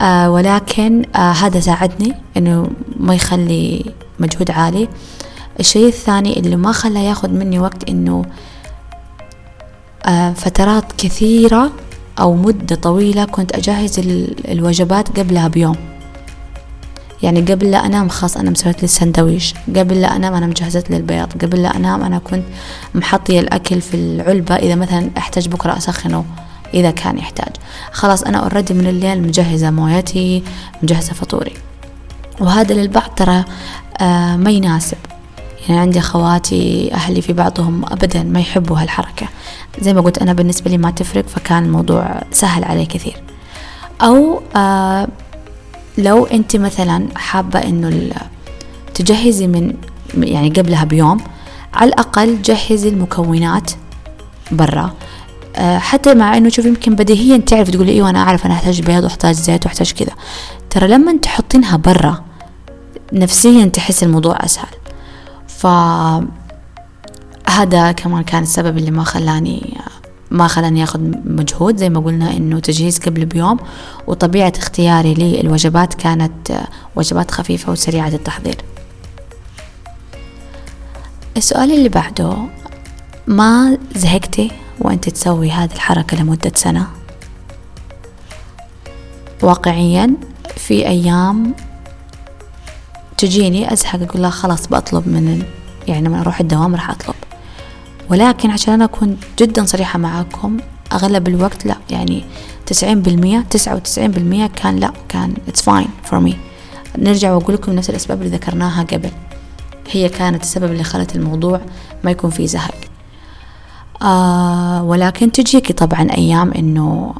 آه 0.00 0.30
ولكن 0.30 1.02
هذا 1.16 1.60
ساعدني 1.60 2.14
إنه 2.36 2.70
ما 2.96 3.14
يخلي 3.14 3.84
مجهود 4.18 4.50
عالي. 4.50 4.88
الشيء 5.60 5.86
الثاني 5.86 6.38
اللي 6.40 6.56
ما 6.56 6.72
خلى 6.72 7.04
ياخذ 7.04 7.30
مني 7.30 7.58
وقت 7.58 7.88
إنه 7.88 8.24
فترات 10.34 10.92
كثيرة 10.98 11.70
أو 12.20 12.34
مدة 12.34 12.76
طويلة 12.76 13.24
كنت 13.24 13.52
أجهز 13.52 13.98
الوجبات 14.48 15.18
قبلها 15.18 15.48
بيوم. 15.48 15.89
يعني 17.22 17.40
قبل 17.40 17.70
لا 17.70 17.86
أنام 17.86 18.08
خلاص 18.08 18.36
أنا 18.36 18.50
مسويت 18.50 18.78
لي 18.78 18.84
السندويش 18.84 19.54
قبل 19.76 20.00
لا 20.00 20.16
أنام 20.16 20.34
أنا 20.34 20.46
مجهزت 20.46 20.90
لي 20.90 20.96
البيض 20.96 21.32
قبل 21.42 21.62
لا 21.62 21.76
أنام 21.76 22.02
أنا 22.02 22.18
كنت 22.18 22.44
محطية 22.94 23.40
الأكل 23.40 23.80
في 23.80 23.94
العلبة 23.94 24.54
إذا 24.54 24.74
مثلا 24.74 25.10
أحتاج 25.18 25.48
بكرة 25.48 25.76
أسخنه 25.76 26.24
إذا 26.74 26.90
كان 26.90 27.18
يحتاج. 27.18 27.52
خلاص 27.92 28.22
أنا 28.22 28.38
أوريدي 28.38 28.74
من 28.74 28.86
الليل 28.86 29.22
مجهزة 29.22 29.70
مويتي 29.70 30.42
مجهزة 30.82 31.12
فطوري. 31.12 31.52
وهذا 32.40 32.74
للبعض 32.74 33.10
ترى 33.16 33.44
آه 34.00 34.36
ما 34.36 34.50
يناسب. 34.50 34.98
يعني 35.68 35.80
عندي 35.80 35.98
أخواتي 35.98 36.90
أهلي 36.94 37.22
في 37.22 37.32
بعضهم 37.32 37.84
أبدا 37.84 38.22
ما 38.22 38.40
يحبوا 38.40 38.78
هالحركة. 38.78 39.26
زي 39.80 39.94
ما 39.94 40.00
قلت 40.00 40.18
أنا 40.18 40.32
بالنسبة 40.32 40.70
لي 40.70 40.78
ما 40.78 40.90
تفرق 40.90 41.28
فكان 41.28 41.64
الموضوع 41.64 42.22
سهل 42.32 42.64
علي 42.64 42.86
كثير. 42.86 43.22
أو 44.02 44.42
آه 44.56 45.08
لو 46.02 46.26
أنت 46.26 46.56
مثلا 46.56 47.08
حابة 47.16 47.58
إنه 47.58 48.10
تجهزي 48.94 49.46
من 49.46 49.74
يعني 50.14 50.48
قبلها 50.50 50.84
بيوم 50.84 51.20
على 51.74 51.88
الأقل 51.88 52.42
جهزي 52.42 52.88
المكونات 52.88 53.70
برا. 54.52 54.94
آه 55.56 55.78
حتى 55.78 56.14
مع 56.14 56.36
إنه 56.36 56.48
شوف 56.48 56.66
يمكن 56.66 56.94
بديهيا 56.94 57.36
تعرف 57.36 57.70
تقولي 57.70 57.92
أيوه 57.92 58.10
أنا 58.10 58.22
أعرف 58.22 58.46
أنا 58.46 58.54
أحتاج 58.54 58.82
بيض 58.82 59.04
وأحتاج 59.04 59.34
زيت 59.34 59.66
وأحتاج 59.66 59.92
كذا. 59.92 60.12
ترى 60.70 60.88
لما 60.88 61.16
تحطينها 61.16 61.76
برا 61.76 62.24
نفسيا 63.12 63.66
تحس 63.66 64.02
الموضوع 64.02 64.44
أسهل. 64.44 64.68
فهذا 65.48 66.22
كمان 67.92 68.22
كان 68.22 68.42
السبب 68.42 68.78
اللي 68.78 68.90
ما 68.90 69.04
خلاني 69.04 69.78
ما 70.30 70.46
خلاني 70.48 70.80
ياخذ 70.80 71.00
مجهود 71.24 71.76
زي 71.76 71.88
ما 71.90 72.00
قلنا 72.00 72.36
إنه 72.36 72.60
تجهيز 72.60 72.98
قبل 72.98 73.24
بيوم 73.24 73.58
وطبيعة 74.06 74.52
اختياري 74.56 75.14
للوجبات 75.14 75.94
كانت 75.94 76.60
وجبات 76.96 77.30
خفيفة 77.30 77.72
وسريعة 77.72 78.08
التحضير. 78.08 78.56
السؤال 81.36 81.72
اللي 81.72 81.88
بعده 81.88 82.36
ما 83.26 83.78
زهقتي 83.94 84.50
وأنت 84.80 85.08
تسوي 85.08 85.50
هذه 85.50 85.72
الحركة 85.74 86.16
لمدة 86.16 86.52
سنة؟ 86.54 86.86
واقعيا 89.42 90.14
في 90.56 90.86
أيام 90.86 91.54
تجيني 93.18 93.72
أزهق 93.72 94.02
أقول 94.02 94.22
لها 94.22 94.30
خلاص 94.30 94.68
بطلب 94.68 95.08
من 95.08 95.42
يعني 95.88 96.08
لما 96.08 96.20
أروح 96.20 96.40
الدوام 96.40 96.74
راح 96.74 96.90
أطلب. 96.90 97.14
ولكن 98.10 98.50
عشان 98.50 98.74
أنا 98.74 98.84
أكون 98.84 99.16
جدا 99.38 99.64
صريحة 99.64 99.98
معاكم 99.98 100.56
أغلب 100.92 101.28
الوقت 101.28 101.66
لا. 101.66 101.76
يعني 101.90 102.24
تسعين 102.66 103.02
بالمية 103.02 103.44
تسعة 103.50 103.74
وتسعين 103.74 104.10
بالمية 104.10 104.46
كان 104.46 104.76
لا 104.76 104.92
كان 105.08 105.34
it's 105.48 105.60
fine 105.60 106.10
for 106.10 106.28
me. 106.28 106.34
نرجع 106.98 107.32
وأقول 107.32 107.54
لكم 107.54 107.72
نفس 107.72 107.90
الأسباب 107.90 108.22
اللي 108.22 108.36
ذكرناها 108.36 108.82
قبل. 108.82 109.10
هي 109.90 110.08
كانت 110.08 110.42
السبب 110.42 110.72
اللي 110.72 110.84
خلت 110.84 111.16
الموضوع 111.16 111.60
ما 112.04 112.10
يكون 112.10 112.30
فيه 112.30 112.46
زهق. 112.46 112.74
آه 114.02 114.82
ولكن 114.82 115.32
تجيكي 115.32 115.72
طبعا 115.72 116.10
أيام 116.10 116.52
إنه 116.52 117.14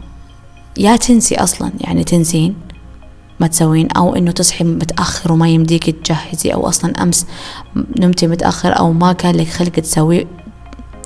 يا 0.79 0.97
تنسي 0.97 1.35
أصلا 1.37 1.73
يعني 1.81 2.05
تنسين 2.05 2.55
ما 3.41 3.47
تسوين 3.47 3.89
أو 3.91 4.17
إنه 4.17 4.31
تصحي 4.31 4.65
متأخر 4.65 5.33
وما 5.33 5.49
يمديك 5.49 5.91
تجهزي 5.91 6.55
أو 6.55 6.69
أصلا 6.69 7.03
أمس 7.03 7.27
نمتي 8.01 8.27
متأخر 8.27 8.79
أو 8.79 8.93
ما 8.93 9.13
كان 9.13 9.35
لك 9.35 9.49
خلق 9.49 9.71
تسوي 9.71 10.27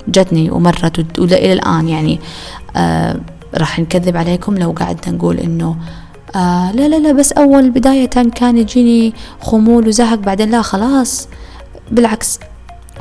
جتني 0.08 0.50
ومرت 0.50 1.18
وإلى 1.18 1.52
الآن 1.52 1.88
يعني 1.88 2.20
آه 2.76 3.20
راح 3.54 3.78
نكذب 3.78 4.16
عليكم 4.16 4.58
لو 4.58 4.70
قعدنا 4.70 5.16
نقول 5.16 5.38
إنه 5.38 5.76
آه 6.36 6.72
لا 6.72 6.88
لا 6.88 6.96
لا 6.96 7.12
بس 7.12 7.32
أول 7.32 7.70
بداية 7.70 8.06
كان 8.06 8.58
يجيني 8.58 9.14
خمول 9.40 9.88
وزهق 9.88 10.18
بعدين 10.18 10.50
لا 10.50 10.62
خلاص. 10.62 11.28
بالعكس 11.90 12.40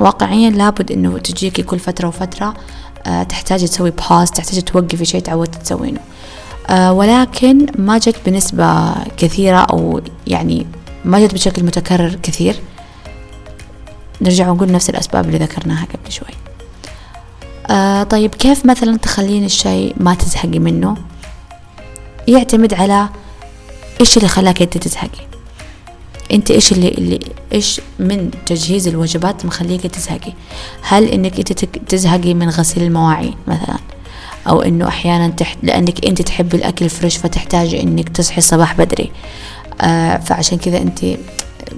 واقعيا 0.00 0.50
لابد 0.50 0.92
إنه 0.92 1.18
تجيكي 1.18 1.62
كل 1.62 1.78
فترة 1.78 2.08
وفترة 2.08 2.54
آه 3.06 3.22
تحتاجي 3.22 3.66
تسوي 3.66 3.92
باز 4.10 4.30
تحتاجي 4.30 4.60
توقفي 4.60 5.04
شيء 5.04 5.20
تعودتي 5.20 5.58
تسوينه. 5.58 6.00
آه 6.70 6.92
ولكن 6.92 7.66
ما 7.78 7.98
جت 7.98 8.16
بنسبة 8.26 8.94
كثيرة 9.16 9.58
أو 9.58 10.00
يعني 10.26 10.66
ما 11.04 11.26
جت 11.26 11.34
بشكل 11.34 11.64
متكرر 11.64 12.18
كثير. 12.22 12.56
نرجع 14.20 14.50
ونقول 14.50 14.72
نفس 14.72 14.90
الأسباب 14.90 15.26
اللي 15.26 15.38
ذكرناها 15.38 15.84
قبل 15.84 16.12
شوي. 16.12 16.53
آه 17.66 18.02
طيب 18.02 18.34
كيف 18.34 18.66
مثلا 18.66 18.96
تخلين 18.96 19.44
الشيء 19.44 19.94
ما 20.00 20.14
تزهقي 20.14 20.58
منه؟ 20.58 20.96
يعتمد 22.28 22.74
على 22.74 23.08
إيش 24.00 24.16
اللي 24.16 24.28
خلاك 24.28 24.62
أنت 24.62 24.78
تزهقي. 24.78 25.26
أنت 26.32 26.50
إيش 26.50 26.72
اللي, 26.72 26.88
اللي 26.88 27.20
إيش 27.52 27.80
من 27.98 28.30
تجهيز 28.46 28.88
الوجبات 28.88 29.46
مخليك 29.46 29.86
تزهقي؟ 29.86 30.32
هل 30.82 31.04
إنك 31.04 31.38
أنت 31.38 31.64
تزهقي 31.64 32.34
من 32.34 32.48
غسيل 32.48 32.82
المواعين 32.82 33.34
مثلا؟ 33.46 33.78
أو 34.48 34.62
إنه 34.62 34.88
أحيانا 34.88 35.28
تحت 35.28 35.58
لأنك 35.62 36.04
أنت 36.06 36.22
تحبي 36.22 36.56
الأكل 36.56 36.88
فريش 36.88 37.16
فتحتاجي 37.16 37.82
إنك 37.82 38.08
تصحي 38.08 38.38
الصباح 38.38 38.76
بدري. 38.76 39.12
آه 39.80 40.16
فعشان 40.16 40.58
كذا 40.58 40.78
أنت 40.78 41.00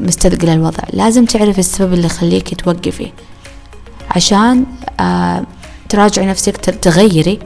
مستثقلة 0.00 0.52
الوضع. 0.52 0.83
لازم 0.93 1.25
تعرفي 1.25 1.59
السبب 1.59 1.93
اللي 1.93 2.07
يخليك 2.07 2.61
توقفي. 2.61 3.12
عشان 4.11 4.64
آه 5.00 5.45
تراجعي 5.88 6.26
نفسك 6.26 6.57
تغيري 6.57 7.38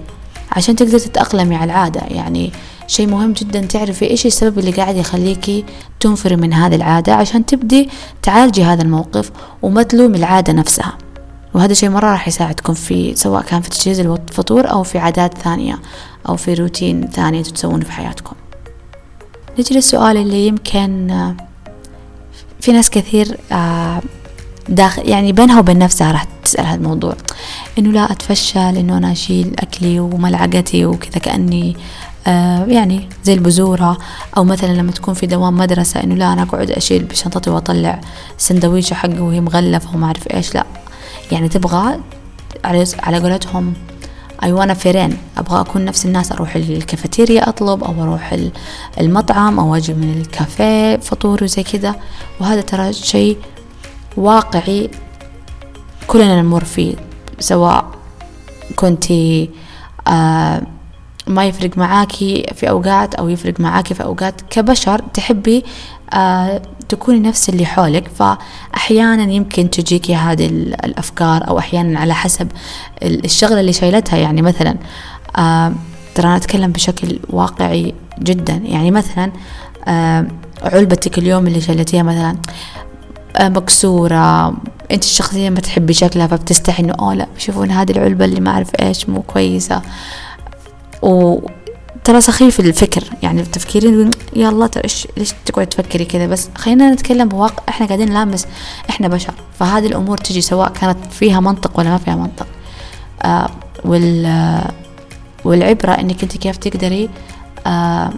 عشان 0.53 0.77
تقدر 0.77 0.99
تتأقلمي 0.99 1.57
على 1.57 1.73
العادة. 1.73 2.01
يعني 2.01 2.53
شيء 2.87 3.07
مهم 3.07 3.33
جدا 3.33 3.61
تعرفي 3.61 4.11
إيش 4.11 4.27
السبب 4.27 4.59
اللي 4.59 4.71
قاعد 4.71 4.97
يخليكي 4.97 5.65
تنفري 6.01 6.37
من 6.37 6.53
هذه 6.53 6.75
العادة 6.75 7.15
عشان 7.15 7.47
تبدي 7.47 7.89
تعالجي 8.23 8.65
هذا 8.65 8.83
الموقف 8.83 9.31
وما 9.63 9.83
تلومي 9.83 10.19
العادة 10.19 10.53
نفسها. 10.53 10.99
وهذا 11.55 11.75
شيء 11.75 11.91
مرة 11.91 12.11
راح 12.11 12.29
يساعدكم 12.29 12.75
في 12.75 13.17
سواء 13.17 13.43
كان 13.43 13.61
في 13.61 13.71
تجهيز 13.71 14.01
الفطور 14.01 14.71
أو 14.71 14.83
في 14.83 14.99
عادات 14.99 15.39
ثانية 15.39 15.79
أو 16.29 16.37
في 16.37 16.55
روتين 16.55 17.09
ثاني 17.09 17.43
تسوونه 17.43 17.85
في 17.85 17.93
حياتكم. 17.93 18.37
نجي 19.59 19.75
للسؤال 19.75 20.17
اللي 20.17 20.47
يمكن 20.47 21.11
في 22.61 22.73
ناس 22.73 22.91
كثير 22.91 23.39
آه، 23.53 24.03
داخل 24.69 25.09
يعني 25.09 25.33
بينها 25.33 25.59
وبين 25.59 25.79
نفسها 25.79 26.13
راح 26.13 26.27
تسأل 26.45 26.67
هذا 26.67 26.75
الموضوع 26.75 27.15
إنه 27.79 27.91
لا 27.93 28.13
أتفشل 28.13 28.61
إنه 28.77 28.97
أنا 28.97 29.13
أشيل 29.13 29.55
أكلي 29.59 30.01
وملعقتي 30.01 30.87
وكذا 30.87 31.19
كأني 31.19 31.77
آه 32.27 32.65
يعني 32.65 33.09
زي 33.25 33.35
البزورة 33.35 33.99
أو 34.37 34.45
مثلا 34.45 34.73
لما 34.73 34.93
تكون 34.93 35.15
في 35.15 35.27
دوام 35.27 35.57
مدرسة 35.57 36.03
إنه 36.03 36.15
لا 36.15 36.33
أنا 36.33 36.43
أقعد 36.43 36.71
أشيل 36.71 37.05
بشنطتي 37.05 37.51
وأطلع 37.51 38.01
سندويشة 38.39 38.95
حقي 38.95 39.21
وهي 39.21 39.41
مغلفة 39.41 39.95
وما 39.95 40.07
أعرف 40.07 40.35
إيش 40.35 40.55
لا. 40.55 40.67
يعني 41.33 41.49
تبغى 41.49 42.01
على 42.65 42.85
على 43.03 43.19
قولتهم 43.19 43.75
أيوة 44.43 44.75
فيرين 44.75 45.17
أبغى 45.39 45.61
أكون 45.61 45.85
نفس 45.85 46.07
الناس 46.07 46.33
أروح 46.33 46.57
الكافيتيريا 46.57 47.49
أطلب 47.49 47.85
أو 47.85 48.03
أروح 48.03 48.37
المطعم 49.01 49.61
أو 49.61 49.77
أجي 49.77 49.95
من 49.95 50.21
الكافيه 50.21 50.97
فطور 50.97 51.45
وزي 51.45 51.63
كذا. 51.63 51.95
وهذا 52.41 52.61
ترى 52.61 52.93
شيء 52.93 53.37
واقعي 54.17 54.91
كلنا 56.07 56.43
نمر 56.43 56.65
فيه 56.65 56.95
سواء 57.39 57.85
كنتي 58.77 59.51
آه 60.09 60.63
ما 61.27 61.45
يفرق 61.45 61.79
معاكي 61.79 62.47
في 62.55 62.71
أوقات 62.71 63.15
أو 63.15 63.29
يفرق 63.29 63.61
معاكي 63.61 63.95
في 63.95 64.03
أوقات 64.03 64.41
كبشر 64.51 64.99
تحبي 65.15 65.65
آه 66.13 66.63
تكوني 66.89 67.19
نفس 67.29 67.49
اللي 67.49 67.67
حولك. 67.67 68.09
فأحيانا 68.09 69.33
يمكن 69.33 69.71
تجيكي 69.71 70.15
هذه 70.15 70.47
الأفكار 70.47 71.49
أو 71.49 71.59
أحيانا 71.59 72.01
على 72.01 72.15
حسب 72.15 72.49
الشغلة 73.03 73.61
اللي 73.61 73.73
شايلتها. 73.73 74.17
يعني 74.17 74.43
مثلا 74.43 74.77
آه 75.37 75.73
ترى 76.15 76.27
أنا 76.27 76.37
أتكلم 76.37 76.73
بشكل 76.73 77.19
واقعي 77.29 77.95
جدا. 78.19 78.53
يعني 78.65 78.91
مثلا 78.91 79.33
آه 79.89 80.27
علبتك 80.63 81.19
اليوم 81.19 81.47
اللي 81.47 81.61
شايلتيها 81.61 82.03
مثلا 82.03 82.37
مكسورة. 83.49 84.49
أنت 84.91 85.05
الشخصية 85.05 85.51
ما 85.51 85.61
تحبي 85.61 85.93
شكلها 85.93 86.27
فبتستحي 86.27 86.83
إنه 86.83 86.95
اوه 87.01 87.15
لا 87.15 87.27
شوفون 87.39 87.71
هذه 87.71 87.91
العلبة 87.93 88.25
اللي 88.25 88.41
ما 88.41 88.51
أعرف 88.51 88.71
إيش 88.81 89.09
مو 89.09 89.23
كويسة. 89.23 89.83
وترى 91.03 92.21
سخيف 92.21 92.61
الفكر 92.61 93.05
يعني 93.23 93.43
تفكيرين 93.43 94.11
يلا 94.37 94.67
ترى 94.67 94.85
إيش 94.85 95.09
ليش 95.17 95.35
تقعد 95.45 95.67
تفكري 95.67 96.05
كذا؟ 96.05 96.27
بس 96.27 96.49
خلينا 96.55 96.93
نتكلم 96.93 97.29
بواقع 97.29 97.63
إحنا 97.69 97.87
قاعدين 97.87 98.09
نلامس 98.09 98.47
إحنا 98.91 99.09
بشر. 99.09 99.35
فهذه 99.59 99.87
الأمور 99.87 100.19
تجي 100.19 100.41
سواء 100.41 100.69
كانت 100.69 100.99
فيها 101.11 101.41
منطق 101.41 101.79
ولا 101.79 101.91
ما 101.91 101.99
فيها 101.99 102.17
منطق. 102.17 102.47
آه 103.23 103.51
وال 103.85 104.63
والعبرة 105.45 105.93
إنك 105.93 106.23
أنت 106.23 106.37
كيف 106.37 106.57
تقدري 106.57 107.11
آه 107.67 108.11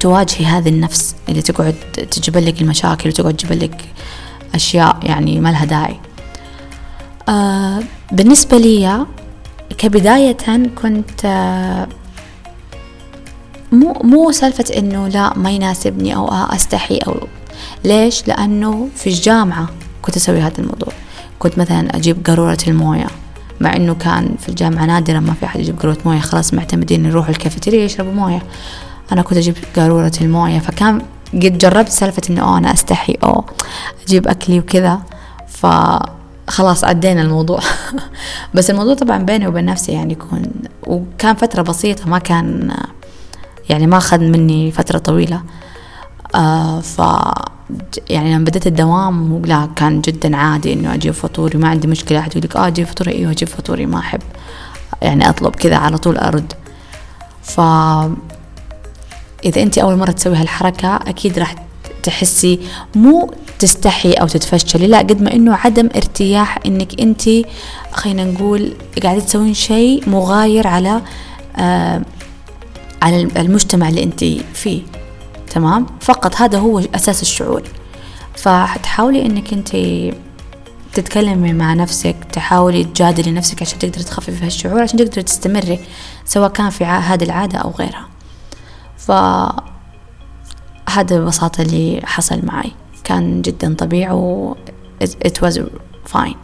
تواجهي 0.00 0.44
هذه 0.44 0.68
النفس 0.68 1.14
اللي 1.28 1.42
تقعد 1.42 1.74
تجيب 2.10 2.36
لك 2.36 2.62
المشاكل 2.62 3.08
وتقعد 3.08 3.36
تجيب 3.36 3.62
لك 3.62 3.84
أشياء 4.54 4.98
يعني 5.02 5.40
ما 5.40 5.48
لها 5.48 5.64
داعي. 5.64 6.00
آه 7.28 7.82
بالنسبة 8.12 8.58
لي 8.58 9.06
كبداية 9.78 10.36
كنت 10.82 11.26
مو 13.72 13.92
مو 14.04 14.32
سالفة 14.32 14.64
إنه 14.76 15.08
لا 15.08 15.38
ما 15.38 15.50
يناسبني 15.50 16.16
أو 16.16 16.28
أستحي 16.28 16.96
أو 16.96 17.16
ليش؟ 17.84 18.28
لأنه 18.28 18.88
في 18.96 19.06
الجامعة 19.06 19.68
كنت 20.02 20.16
أسوي 20.16 20.40
هذا 20.40 20.58
الموضوع. 20.58 20.92
كنت 21.38 21.58
مثلا 21.58 21.96
أجيب 21.96 22.26
قارورة 22.26 22.58
الموية 22.68 23.06
مع 23.60 23.76
إنه 23.76 23.94
كان 23.94 24.36
في 24.40 24.48
الجامعة 24.48 24.86
نادرا 24.86 25.20
ما 25.20 25.34
في 25.34 25.46
أحد 25.46 25.60
يجيب 25.60 25.78
قارورة 25.78 25.98
موية 26.04 26.20
خلاص 26.20 26.54
معتمدين 26.54 27.04
يروحوا 27.04 27.30
الكافيتيريا 27.30 27.84
يشربوا 27.84 28.12
موية. 28.12 28.42
أنا 29.12 29.22
كنت 29.22 29.38
أجيب 29.38 29.54
قارورة 29.76 30.12
الموية 30.20 30.58
فكان 30.58 31.02
قد 31.34 31.58
جربت 31.58 31.88
سالفة 31.88 32.22
إنه 32.30 32.42
أوه 32.42 32.58
أنا 32.58 32.72
أستحي 32.72 33.16
أو 33.24 33.44
أجيب 34.06 34.28
أكلي 34.28 34.58
وكذا. 34.58 35.00
ف 35.48 35.66
خلاص 36.48 36.84
عدينا 36.84 37.22
الموضوع. 37.22 37.60
بس 38.54 38.70
الموضوع 38.70 38.94
طبعا 38.94 39.18
بيني 39.18 39.46
وبين 39.46 39.64
نفسي 39.64 39.92
يعني 39.92 40.12
يكون 40.12 40.42
وكان 40.86 41.34
فترة 41.34 41.62
بسيطة 41.62 42.08
ما 42.08 42.18
كان 42.18 42.74
يعني 43.68 43.86
ما 43.86 43.96
أخذ 43.96 44.20
مني 44.20 44.70
فترة 44.70 44.98
طويلة. 44.98 45.42
آه 46.34 46.80
ف 46.80 47.02
يعني 48.10 48.34
لما 48.34 48.44
بدأت 48.44 48.66
الدوام 48.66 49.42
لا 49.46 49.68
كان 49.76 50.00
جدا 50.00 50.36
عادي 50.36 50.72
إنه 50.72 50.94
أجيب 50.94 51.12
فطوري 51.14 51.58
ما 51.58 51.68
عندي 51.68 51.86
مشكلة. 51.86 52.18
أحد 52.18 52.30
يقول 52.30 52.44
لك 52.44 52.56
آه 52.56 52.66
أجيب 52.66 52.86
فطوري. 52.86 53.12
أيوه 53.12 53.30
أجيب 53.30 53.48
فطوري 53.48 53.86
ما 53.86 53.98
أحب. 53.98 54.20
يعني 55.02 55.28
أطلب 55.28 55.56
كذا 55.56 55.76
على 55.76 55.98
طول 55.98 56.16
أرد. 56.16 56.52
ف 57.42 57.60
إذا 59.44 59.62
أنت 59.62 59.78
أول 59.78 59.96
مرة 59.96 60.10
تسوي 60.10 60.36
هالحركة 60.36 60.96
أكيد 60.96 61.38
راح 61.38 61.54
تحسي 62.02 62.60
مو 62.94 63.34
تستحي 63.58 64.12
أو 64.12 64.26
تتفشلي 64.26 64.86
لا 64.86 64.98
قد 64.98 65.22
ما 65.22 65.32
إنه 65.34 65.54
عدم 65.54 65.88
ارتياح 65.96 66.58
إنك 66.66 67.00
أنت 67.00 67.22
خلينا 67.92 68.24
نقول 68.24 68.72
قاعدة 69.02 69.20
تسوين 69.20 69.54
شيء 69.54 70.08
مغاير 70.08 70.66
على 70.66 71.02
آه 71.56 72.02
على 73.02 73.28
المجتمع 73.36 73.88
اللي 73.88 74.02
أنت 74.02 74.24
فيه 74.54 74.82
تمام؟ 75.50 75.86
فقط 76.00 76.36
هذا 76.36 76.58
هو 76.58 76.78
أساس 76.94 77.22
الشعور. 77.22 77.62
فتحاولي 78.36 79.26
إنك 79.26 79.52
أنت 79.52 79.76
تتكلمي 80.94 81.52
مع 81.52 81.74
نفسك 81.74 82.16
تحاولي 82.32 82.84
تجادلي 82.84 83.30
نفسك 83.30 83.62
عشان 83.62 83.78
تقدري 83.78 84.04
تخففي 84.04 84.44
هالشعور 84.44 84.82
عشان 84.82 84.98
تقدري 84.98 85.22
تستمري 85.22 85.78
سواء 86.24 86.50
كان 86.50 86.70
في 86.70 86.84
هذه 86.84 87.24
العادة 87.24 87.58
أو 87.58 87.70
غيرها. 87.70 88.09
ف 89.06 89.12
هذا 90.90 91.18
ببساطة 91.18 91.62
اللي 91.62 92.00
حصل 92.04 92.40
معي. 92.46 92.72
كان 93.04 93.42
جدا 93.42 93.74
طبيعي 93.74 94.12
و 94.12 94.56
it 95.04 95.44
was 95.44 95.60
fine. 96.12 96.36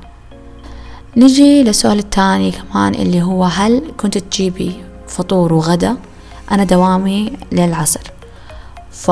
نجي 1.17 1.63
للسؤال 1.63 1.99
الثاني 1.99 2.51
كمان 2.51 2.95
اللي 2.95 3.23
هو 3.23 3.45
هل 3.45 3.83
كنت 3.97 4.19
تجيبي 4.19 4.73
فطور 5.07 5.53
وغدا؟ 5.53 5.97
أنا 6.53 6.65
دوامي 6.65 7.33
للعصر. 7.53 8.11
ف 8.91 9.11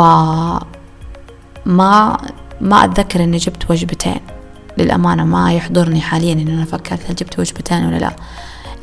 ما 1.66 2.18
ما 2.60 2.84
أتذكر 2.84 3.24
إني 3.24 3.36
جبت 3.36 3.70
وجبتين. 3.70 4.20
للأمانة 4.78 5.24
ما 5.24 5.52
يحضرني 5.52 6.00
حاليا 6.00 6.32
إن 6.32 6.48
أنا 6.48 6.64
فكرت 6.64 7.00
هل 7.10 7.14
جبت 7.14 7.38
وجبتين 7.38 7.86
ولا 7.86 7.96
لا. 7.96 8.16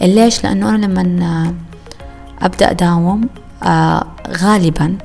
ليش؟ 0.01 0.43
لأنه 0.43 0.69
أنا 0.69 0.85
لما 0.85 1.53
أبدأ 2.41 2.71
أداوم 2.71 3.29
آه 3.63 4.07
غالبا 4.29 4.97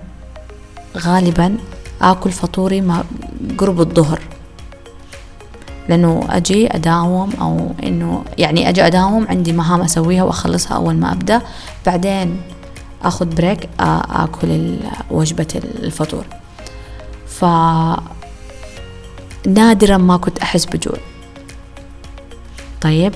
غالبا 0.97 1.57
آكل 2.03 2.33
فطوري 2.33 2.81
ما 2.81 3.05
قرب 3.59 3.81
الظهر. 3.81 4.21
لأنه 5.89 6.27
أجي 6.31 6.75
أداوم 6.75 7.33
أو 7.41 7.73
إنه 7.83 8.25
يعني 8.39 8.69
أجي 8.69 8.87
أداوم 8.87 9.27
عندي 9.29 9.53
مهام 9.53 9.81
أسويها 9.81 10.23
وأخلصها 10.23 10.77
أول 10.77 10.95
ما 10.95 11.13
أبدأ. 11.13 11.43
بعدين 11.87 12.41
أخذ 13.05 13.27
بريك 13.27 13.69
أكل 13.81 14.77
وجبة 15.11 15.61
الفطور. 15.83 16.25
ف 17.29 17.45
نادرا 19.47 19.97
ما 19.97 20.17
كنت 20.17 20.39
أحس 20.39 20.65
بجوع. 20.65 20.97
طيب 22.81 23.15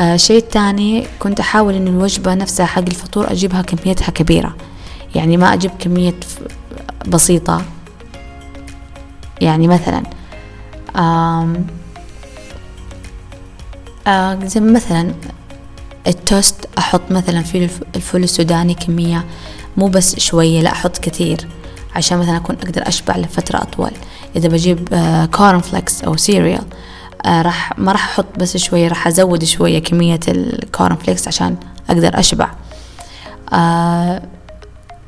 آه 0.00 0.16
تاني 0.50 1.06
كنت 1.18 1.40
أحاول 1.40 1.74
إن 1.74 1.88
الوجبة 1.88 2.34
نفسها 2.34 2.66
حق 2.66 2.82
الفطور 2.82 3.32
أجيبها 3.32 3.62
كميتها 3.62 4.10
كبيرة. 4.10 4.54
يعني 5.14 5.36
ما 5.36 5.54
أجيب 5.54 5.70
كمية 5.78 6.14
بسيطة. 7.08 7.62
يعني 9.40 9.68
مثلا 9.68 10.02
آم 10.96 11.66
آه 14.06 14.38
زي 14.44 14.60
مثلا 14.60 15.14
التوست 16.06 16.68
أحط 16.78 17.00
مثلا 17.10 17.42
في 17.42 17.68
الفول 17.96 18.22
السوداني 18.22 18.74
كمية 18.74 19.24
مو 19.76 19.88
بس 19.88 20.18
شوية 20.18 20.60
لا 20.60 20.72
أحط 20.72 20.98
كثير 20.98 21.48
عشان 21.94 22.18
مثلا 22.18 22.36
أكون 22.36 22.56
أقدر 22.56 22.88
أشبع 22.88 23.16
لفترة 23.16 23.58
أطول. 23.62 23.90
إذا 24.36 24.48
بجيب 24.48 24.88
آه 24.92 25.26
corn 25.26 25.60
flakes 25.60 26.04
أو 26.04 26.16
cereal 26.16 26.64
آه 27.26 27.42
راح 27.42 27.78
ما 27.78 27.92
راح 27.92 28.04
أحط 28.04 28.38
بس 28.38 28.56
شوية 28.56 28.88
راح 28.88 29.06
أزود 29.06 29.44
شوية 29.44 29.78
كمية 29.78 30.20
ال 30.28 30.42
corn 30.42 30.96
flakes 30.96 31.28
عشان 31.28 31.56
أقدر 31.90 32.18
أشبع. 32.18 32.50
آه 33.52 34.22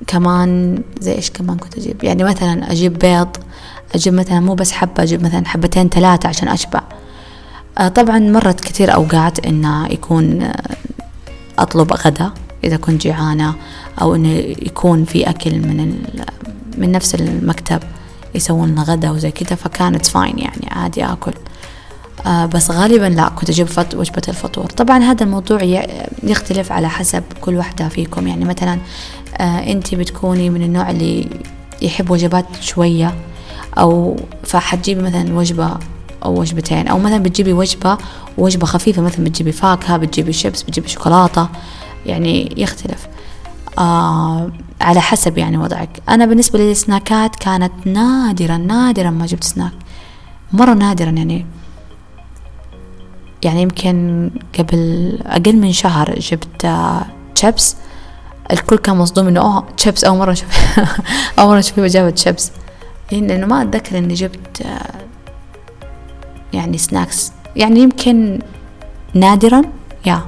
كمان 0.06 0.82
زي 1.00 1.12
إيش 1.12 1.30
كمان 1.30 1.56
كنت 1.56 1.78
أجيب؟ 1.78 2.04
يعني 2.04 2.24
مثلا 2.24 2.72
أجيب 2.72 2.98
بيض 2.98 3.28
أجيب 3.94 4.14
مثلا 4.14 4.40
مو 4.40 4.54
بس 4.54 4.72
حبة 4.72 5.02
أجيب 5.02 5.22
مثلا 5.24 5.46
حبتين 5.46 5.88
ثلاثة 5.88 6.28
عشان 6.28 6.48
أشبع. 6.48 6.82
آه 7.78 7.88
طبعا 7.88 8.18
مرت 8.18 8.60
كثير 8.60 8.94
أوقات 8.94 9.46
إنه 9.46 9.86
يكون 9.86 10.42
آه 10.42 10.76
أطلب 11.58 11.92
غدا 11.92 12.30
إذا 12.64 12.76
كنت 12.76 13.02
جيعانة 13.02 13.54
أو 14.00 14.14
إنه 14.14 14.28
يكون 14.38 15.04
في 15.04 15.30
أكل 15.30 15.58
من 15.58 16.02
من 16.78 16.92
نفس 16.92 17.14
المكتب 17.14 17.80
يسوون 18.34 18.68
لنا 18.68 18.82
غدا 18.82 19.10
وزي 19.10 19.30
كذا 19.30 19.56
فكانت 19.56 20.06
فاين 20.06 20.38
يعني 20.38 20.68
عادي 20.70 21.04
آكل. 21.04 21.32
آه 22.26 22.46
بس 22.46 22.70
غالبا 22.70 23.04
لا 23.04 23.28
كنت 23.28 23.50
أجيب 23.50 23.68
وجبة 23.94 24.22
الفطور. 24.28 24.66
طبعا 24.66 24.98
هذا 24.98 25.24
الموضوع 25.24 25.62
يختلف 26.22 26.72
على 26.72 26.88
حسب 26.88 27.22
كل 27.40 27.56
واحدة 27.56 27.88
فيكم. 27.88 28.28
يعني 28.28 28.44
مثلا 28.44 28.78
آه 29.36 29.72
أنت 29.72 29.94
بتكوني 29.94 30.50
من 30.50 30.62
النوع 30.62 30.90
اللي 30.90 31.28
يحب 31.82 32.10
وجبات 32.10 32.46
شوية 32.60 33.14
أو 33.78 34.16
فحتجيبي 34.44 35.02
مثلا 35.02 35.34
وجبة 35.34 35.78
أو 36.24 36.40
وجبتين 36.40 36.88
أو 36.88 36.98
مثلا 36.98 37.18
بتجيبي 37.22 37.52
وجبة 37.52 37.98
وجبة 38.38 38.66
خفيفة 38.66 39.02
مثلا 39.02 39.24
بتجيبي 39.24 39.52
فاكهة 39.52 39.96
بتجيبي 39.96 40.32
شيبس 40.32 40.62
بتجيبي 40.62 40.88
شوكولاتة 40.88 41.48
يعني 42.06 42.54
يختلف. 42.56 43.06
آه 43.78 44.50
على 44.80 45.00
حسب 45.00 45.38
يعني 45.38 45.58
وضعك. 45.58 45.88
أنا 46.08 46.26
بالنسبة 46.26 46.58
لي 46.58 46.70
السناكات 46.70 47.36
كانت 47.36 47.72
نادرا 47.86 48.56
نادرا 48.56 49.10
ما 49.10 49.26
جبت 49.26 49.44
سناك. 49.44 49.72
مرة 50.52 50.74
نادرا 50.74 51.10
يعني. 51.10 51.46
يعني 53.42 53.62
يمكن 53.62 54.30
قبل 54.58 55.12
أقل 55.26 55.56
من 55.56 55.72
شهر 55.72 56.18
جبت 56.18 56.64
آه 56.64 57.06
شيبس. 57.34 57.76
الكل 58.52 58.76
كان 58.76 58.96
مصدوم 58.96 59.28
إنه 59.28 59.40
أوه 59.40 59.66
شيبس 59.76 60.04
أول 60.04 60.18
مرة 60.18 60.32
أشوف. 60.32 60.48
أول 61.38 61.48
مرة 61.48 61.58
أشوف 61.58 61.80
جابت 61.80 62.18
شيبس 62.18 62.52
لأنه 63.12 63.46
ما 63.46 63.62
أتذكر 63.62 63.98
إني 63.98 64.14
جبت 64.14 64.62
آه 64.62 65.06
يعني 66.52 66.78
سناكس 66.78 67.32
يعني 67.56 67.80
يمكن 67.80 68.38
نادرا 69.14 69.62
يا 70.06 70.20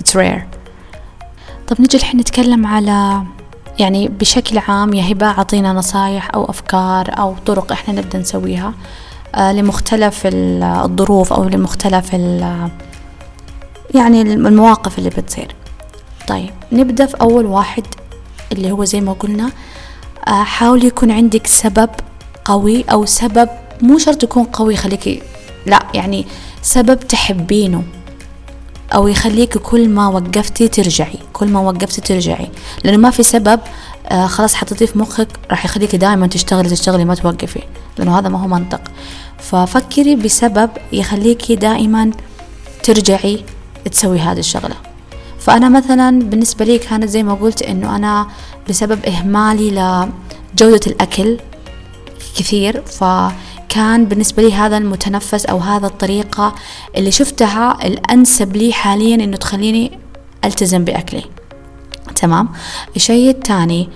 اتس 0.00 0.16
رير 0.16 0.46
طب 1.68 1.80
نجي 1.80 1.96
الحين 1.96 2.20
نتكلم 2.20 2.66
على 2.66 3.22
يعني 3.78 4.08
بشكل 4.08 4.58
عام 4.58 4.94
يا 4.94 5.12
هبة 5.12 5.26
أعطينا 5.26 5.72
نصايح 5.72 6.28
أو 6.34 6.44
أفكار 6.44 7.18
أو 7.18 7.34
طرق 7.46 7.72
إحنا 7.72 7.94
نبدأ 7.94 8.18
نسويها 8.18 8.74
آه 9.34 9.52
لمختلف 9.52 10.22
الظروف 10.24 11.32
أو 11.32 11.44
لمختلف 11.44 12.12
يعني 13.94 14.22
المواقف 14.22 14.98
اللي 14.98 15.10
بتصير. 15.10 15.54
طيب 16.28 16.50
نبدأ 16.72 17.06
في 17.06 17.16
أول 17.20 17.46
واحد 17.46 17.84
اللي 18.52 18.72
هو 18.72 18.84
زي 18.84 19.00
ما 19.00 19.12
قلنا 19.12 19.50
آه 20.28 20.42
حاول 20.42 20.84
يكون 20.84 21.10
عندك 21.10 21.46
سبب 21.46 21.90
قوي 22.44 22.84
أو 22.92 23.06
سبب 23.06 23.48
مو 23.82 23.98
شرط 23.98 24.22
يكون 24.22 24.44
قوي 24.44 24.74
يخليكي 24.74 25.22
لا 25.66 25.86
يعني 25.94 26.26
سبب 26.62 27.00
تحبينه 27.00 27.82
أو 28.94 29.08
يخليك 29.08 29.58
كل 29.58 29.88
ما 29.88 30.08
وقفتي 30.08 30.68
ترجعي 30.68 31.18
كل 31.32 31.48
ما 31.48 31.60
وقفتي 31.60 32.00
ترجعي. 32.00 32.50
لأنه 32.84 32.96
ما 32.96 33.10
في 33.10 33.22
سبب 33.22 33.60
آه 34.06 34.26
خلاص 34.26 34.54
حطيتيه 34.54 34.86
في 34.86 34.98
مخك 34.98 35.28
راح 35.50 35.64
يخليك 35.64 35.96
دائما 35.96 36.26
تشتغلي 36.26 36.68
تشتغلي 36.68 37.04
ما 37.04 37.14
توقفي. 37.14 37.60
لأنه 37.98 38.18
هذا 38.18 38.28
ما 38.28 38.42
هو 38.42 38.48
منطق. 38.48 38.80
ففكري 39.38 40.16
بسبب 40.16 40.70
يخليكي 40.92 41.54
دائما 41.54 42.10
ترجعي 42.82 43.44
تسوي 43.90 44.18
هذه 44.18 44.38
الشغلة. 44.38 44.87
فأنا 45.38 45.68
مثلا 45.68 46.18
بالنسبة 46.20 46.64
لي 46.64 46.78
كانت 46.78 47.04
زي 47.04 47.22
ما 47.22 47.34
قلت 47.34 47.62
إنه 47.62 47.96
أنا 47.96 48.26
بسبب 48.68 49.04
إهمالي 49.06 49.70
لجودة 49.70 50.80
الأكل 50.86 51.38
كثير 52.36 52.82
ف 52.82 53.04
كان 53.68 54.04
بالنسبة 54.04 54.42
لي 54.42 54.52
هذا 54.52 54.76
المتنفس 54.76 55.46
أو 55.46 55.58
هذا 55.58 55.86
الطريقة 55.86 56.54
اللي 56.96 57.10
شفتها 57.10 57.86
الأنسب 57.86 58.56
لي 58.56 58.72
حاليا 58.72 59.14
إنه 59.14 59.36
تخليني 59.36 59.98
ألتزم 60.44 60.84
بأكلي. 60.84 61.24
تمام؟ 62.16 62.48
الشيء 62.96 63.30
الثاني 63.30 63.88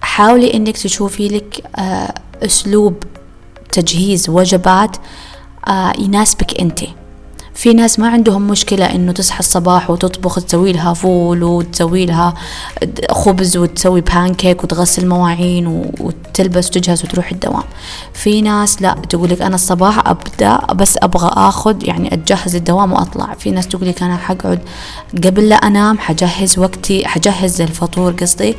حاولي 0.00 0.54
إنك 0.54 0.76
تشوفي 0.76 1.28
لك 1.28 1.62
آه 1.76 2.14
أسلوب 2.44 3.02
تجهيز 3.72 4.30
وجبات 4.30 4.96
آه 5.68 5.92
يناسبك 5.98 6.60
أنتِ. 6.60 6.80
في 7.56 7.72
ناس 7.72 7.98
ما 7.98 8.08
عندهم 8.08 8.48
مشكلة 8.48 8.94
إنه 8.94 9.12
تصحى 9.12 9.40
الصباح 9.40 9.90
وتطبخ 9.90 10.44
تسوي 10.44 10.72
لها 10.72 10.94
فول 10.94 11.42
وتسوي 11.42 12.06
لها 12.06 12.34
خبز 13.10 13.56
وتسوي 13.56 14.00
بانكيك 14.00 14.64
وتغسل 14.64 15.08
مواعين 15.08 15.66
وتلبس 16.00 16.66
وتجهز 16.68 17.04
وتروح 17.04 17.30
الدوام. 17.32 17.62
في 18.12 18.42
ناس 18.42 18.82
لا 18.82 18.96
تقول 19.08 19.30
لك 19.30 19.42
أنا 19.42 19.54
الصباح 19.54 20.08
أبدأ 20.08 20.56
بس 20.74 20.98
أبغى 21.02 21.30
أخذ 21.32 21.84
يعني 21.84 22.14
أتجهز 22.14 22.56
الدوام 22.56 22.92
وأطلع. 22.92 23.34
في 23.34 23.50
ناس 23.50 23.68
تقول 23.68 23.88
لك 23.88 24.02
أنا 24.02 24.16
حقعد 24.16 24.60
قبل 25.24 25.48
لا 25.48 25.56
أنام 25.56 25.98
حجهز 25.98 26.58
وقتي 26.58 27.06
حجهز 27.08 27.60
الفطور 27.60 28.12
قصدي 28.12 28.56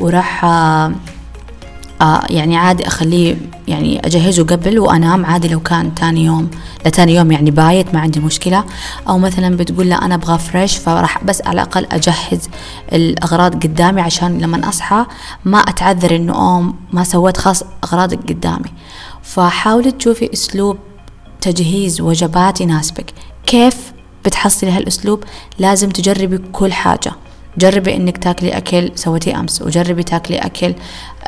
وراح 0.00 0.44
آه 2.02 2.22
يعني 2.30 2.56
عادي 2.56 2.86
أخليه 2.86 3.36
يعني 3.68 4.06
أجهزه 4.06 4.44
قبل 4.44 4.78
وأنام 4.78 5.26
عادي 5.26 5.48
لو 5.48 5.60
كان 5.60 5.94
تاني 5.94 6.24
يوم. 6.24 6.50
لتاني 6.86 7.14
يوم 7.14 7.32
يعني 7.32 7.50
بايت 7.50 7.94
ما 7.94 8.00
عندي 8.00 8.20
مشكلة. 8.20 8.64
أو 9.08 9.18
مثلا 9.18 9.56
بتقول 9.56 9.88
لا 9.88 10.04
أنا 10.04 10.14
أبغى 10.14 10.38
fresh 10.38 10.76
فراح 10.76 11.24
بس 11.24 11.42
على 11.46 11.62
الأقل 11.62 11.86
أجهز 11.92 12.48
الأغراض 12.92 13.54
قدامي 13.54 14.00
عشان 14.00 14.38
لما 14.38 14.68
أصحى 14.68 15.06
ما 15.44 15.58
أتعذر 15.58 16.16
إنه 16.16 16.34
أوم 16.34 16.74
ما 16.92 17.04
سويت 17.04 17.36
خاص 17.36 17.62
أغراضك 17.84 18.28
قدامي. 18.28 18.70
فحاولي 19.22 19.90
تشوفي 19.90 20.32
أسلوب 20.32 20.78
تجهيز 21.40 22.00
وجبات 22.00 22.60
يناسبك. 22.60 23.12
كيف 23.46 23.92
بتحصلي 24.24 24.70
هالأسلوب؟ 24.70 25.24
لازم 25.58 25.88
تجربي 25.88 26.38
كل 26.52 26.72
حاجة. 26.72 27.12
جربي 27.58 27.96
إنك 27.96 28.18
تاكلي 28.18 28.56
أكل 28.56 28.92
سويتيه 28.94 29.40
أمس 29.40 29.62
وجربي 29.62 30.02
تاكلي 30.02 30.38
أكل 30.38 30.74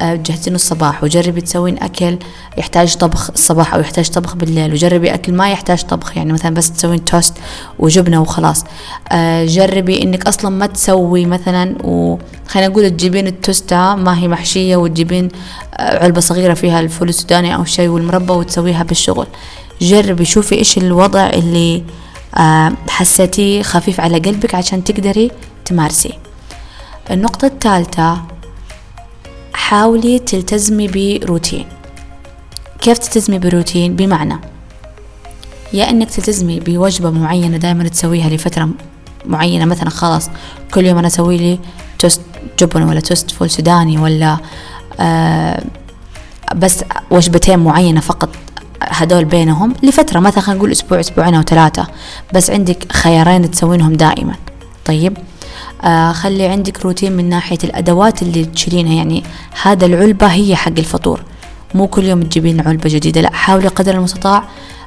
تجهزين 0.01 0.55
الصباح 0.55 1.05
وجربي 1.05 1.41
تسوين 1.41 1.83
أكل 1.83 2.19
يحتاج 2.59 2.95
طبخ 2.97 3.31
الصباح 3.31 3.75
أو 3.75 3.81
يحتاج 3.81 4.09
طبخ 4.09 4.37
بالليل 4.37 4.73
وجربي 4.73 5.15
أكل 5.15 5.33
ما 5.33 5.51
يحتاج 5.53 5.83
طبخ 5.83 6.17
يعني 6.17 6.33
مثلا 6.33 6.55
بس 6.55 6.73
تسوين 6.73 7.05
توست 7.05 7.35
وجبنة 7.79 8.21
وخلاص. 8.21 8.65
جربي 9.45 10.03
إنك 10.03 10.27
أصلا 10.27 10.51
ما 10.51 10.67
تسوي 10.67 11.27
مثلا 11.27 11.77
وخلينا 11.85 12.69
نقول 12.69 12.91
تجيبين 12.91 13.27
التوستة 13.27 13.95
ما 13.95 14.19
هي 14.19 14.29
محشية 14.29 14.77
وتجيبين 14.77 15.29
علبة 15.79 16.21
صغيرة 16.21 16.55
فيها 16.55 16.81
الفول 16.81 17.09
السوداني 17.09 17.55
أو 17.55 17.65
شيء 17.65 17.89
والمربى 17.89 18.33
وتسويها 18.33 18.83
بالشغل. 18.83 19.27
جربي 19.81 20.25
شوفي 20.25 20.55
إيش 20.55 20.79
الوضع 20.79 21.27
اللي 21.27 21.85
حسيتيه 22.89 23.63
خفيف 23.63 24.01
على 24.01 24.19
قلبك 24.19 24.55
عشان 24.55 24.85
تقدري 24.85 25.31
تمارسي 25.71 26.13
النقطة 27.11 27.47
الثالثة 27.47 28.23
حاولي 29.55 30.19
تلتزمي 30.19 30.89
بروتين. 30.89 31.67
كيف 32.81 32.99
تلتزمي 32.99 33.39
بروتين؟ 33.39 33.97
بمعنى 33.97 34.41
يا 35.73 35.91
إنك 35.91 36.11
تلتزمي 36.11 36.61
بوجبة 36.61 37.11
معينة 37.11 37.57
دائما 37.57 37.89
تسويها 37.89 38.29
لفترة 38.29 38.69
معينة 39.27 39.65
مثلا 39.65 39.91
خلاص 39.91 40.31
كل 40.75 40.87
يوم 40.87 40.99
أنا 40.99 41.07
أسوي 41.07 41.37
لي 41.37 41.59
توست 41.99 42.21
جبن 42.59 42.83
ولا 42.83 43.01
توست 43.01 43.31
فول 43.31 43.51
سوداني 43.51 43.99
ولا 43.99 44.37
آه 45.01 45.63
بس 46.55 46.85
وجبتين 47.11 47.59
معينة 47.59 48.01
فقط 48.01 48.29
هدول 48.83 49.25
بينهم 49.25 49.75
لفترة 49.83 50.21
مثلا 50.21 50.41
خلينا 50.41 50.59
نقول 50.59 50.71
أسبوع 50.71 51.01
أسبوعين 51.01 51.35
أو 51.35 51.43
ثلاثة. 51.43 51.87
بس 52.35 52.51
عندك 52.51 52.93
خيارين 52.93 53.51
تسوينهم 53.51 53.93
دائما. 53.93 54.35
طيب؟ 54.85 55.17
آه 55.85 56.13
خلي 56.13 56.47
عندك 56.47 56.85
روتين 56.85 57.13
من 57.13 57.29
ناحية 57.29 57.59
الأدوات 57.65 58.23
اللي 58.23 58.45
تشيلينها. 58.45 58.95
يعني 58.95 59.25
هذا 59.63 59.87
العلبة 59.87 60.27
هي 60.27 60.57
حق 60.57 60.79
الفطور. 60.79 61.23
مو 61.75 61.87
كل 61.87 62.05
يوم 62.05 62.23
تجيبين 62.23 62.61
علبة 62.61 62.91
جديدة. 62.91 63.21
لا 63.21 63.33
حاولي 63.33 63.69
قدر 63.69 63.95
المستطاع 63.95 64.45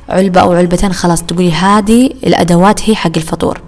علبة 0.09 0.41
أو 0.41 0.53
علبتين 0.53 0.93
خلاص. 0.93 1.23
تقولي 1.23 1.51
هذه 1.51 2.05
الأدوات 2.05 2.89
هي 2.89 2.95
حق 2.95 3.11
الفطور 3.17 3.61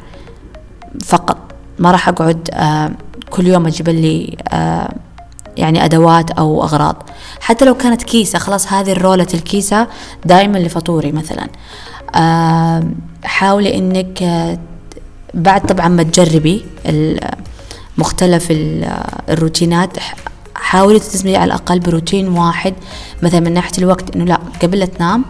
فقط. 1.05 1.37
ما 1.79 1.91
راح 1.91 2.09
أقعد 2.09 2.49
آه 2.53 2.91
كل 3.29 3.47
يوم 3.47 3.67
أجيب 3.67 3.89
لي 3.89 4.37
آه 4.49 4.93
يعني 5.57 5.85
أدوات 5.85 6.31
أو 6.31 6.63
أغراض. 6.63 7.09
حتى 7.39 7.65
لو 7.65 7.75
كانت 7.77 8.03
كيسة 8.03 8.39
خلاص 8.39 8.73
هذه 8.73 8.91
الرولة 8.91 9.27
الكيسة 9.33 9.87
دائما 10.25 10.57
لفطوري 10.57 11.11
مثلا. 11.11 11.47
حاولي 13.23 13.77
آه 14.23 14.57
بعد 15.35 15.65
طبعا 15.65 15.87
ما 15.87 16.03
تجربي 16.03 16.65
مختلف 17.97 18.47
الروتينات 19.29 19.97
حاولي 20.55 20.99
تلتزمي 20.99 21.35
على 21.35 21.45
الأقل 21.45 21.79
بروتين 21.79 22.27
واحد. 22.27 22.73
مثلا 23.23 23.39
من 23.39 23.53
ناحية 23.53 23.77
الوقت 23.77 24.15
إنه 24.15 24.25
لا 24.25 24.39
قبل 24.61 24.79
لا 24.79 24.85
تنام 24.85 25.25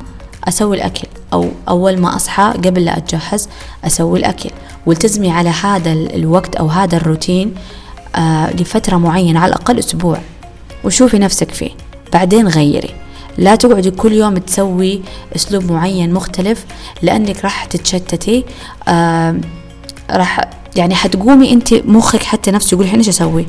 أسوي 0.47 0.77
الأكل 0.77 1.07
أو 1.33 1.49
أول 1.69 1.97
ما 1.97 2.15
أصحى 2.15 2.43
قبل 2.43 2.85
لا 2.85 2.97
أتجهز 2.97 3.49
أسوي 3.85 4.19
الأكل. 4.19 4.49
والتزمي 4.85 5.31
على 5.31 5.49
هذا 5.49 5.93
الوقت 5.93 6.55
أو 6.55 6.67
هذا 6.67 6.97
الروتين 6.97 7.55
آه 8.15 8.51
لفترة 8.53 8.97
معينة 8.97 9.39
على 9.39 9.49
الأقل 9.49 9.79
أسبوع. 9.79 10.19
وشوفي 10.83 11.19
نفسك 11.19 11.51
فيه. 11.51 11.71
بعدين 12.13 12.47
غيري. 12.47 12.93
لا 13.37 13.55
تقعدي 13.55 13.91
كل 13.91 14.13
يوم 14.13 14.37
تسوي 14.37 15.01
أسلوب 15.35 15.71
معين 15.71 16.13
مختلف 16.13 16.65
لأنك 17.01 17.43
راح 17.43 17.65
تتشتتي. 17.65 18.45
آه 18.87 19.35
راح 20.11 20.41
يعني 20.75 20.95
حتقومي 20.95 21.51
انت 21.51 21.73
مخك 21.73 22.23
حتى 22.23 22.51
نفسه 22.51 22.75
يقول 22.75 22.85
الحين 22.85 22.99
إيش 22.99 23.09
أسوي؟ 23.09 23.45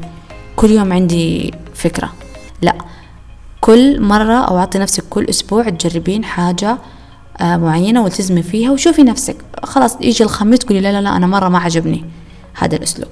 كل 0.57 0.71
يوم 0.71 0.93
عندي 0.93 1.55
فكرة. 1.75 2.13
لا 2.63 2.75
كل 3.61 4.03
مرة 4.03 4.35
أو 4.35 4.59
أعطي 4.59 4.79
نفسك 4.79 5.05
كل 5.11 5.25
أسبوع 5.25 5.69
تجربين 5.69 6.25
حاجة 6.25 6.79
آه 7.41 7.57
معينة 7.57 8.03
والتزمي 8.03 8.43
فيها 8.43 8.71
وشوفي 8.71 9.03
نفسك. 9.03 9.37
خلاص 9.65 9.97
يجي 10.01 10.25
الخميس 10.25 10.59
تقولي 10.59 10.81
لا 10.81 10.93
لا 10.93 11.01
لا 11.01 11.17
أنا 11.17 11.27
مرة 11.27 11.49
ما 11.49 11.59
عجبني 11.59 12.05
هذا 12.55 12.77
الأسلوب. 12.77 13.11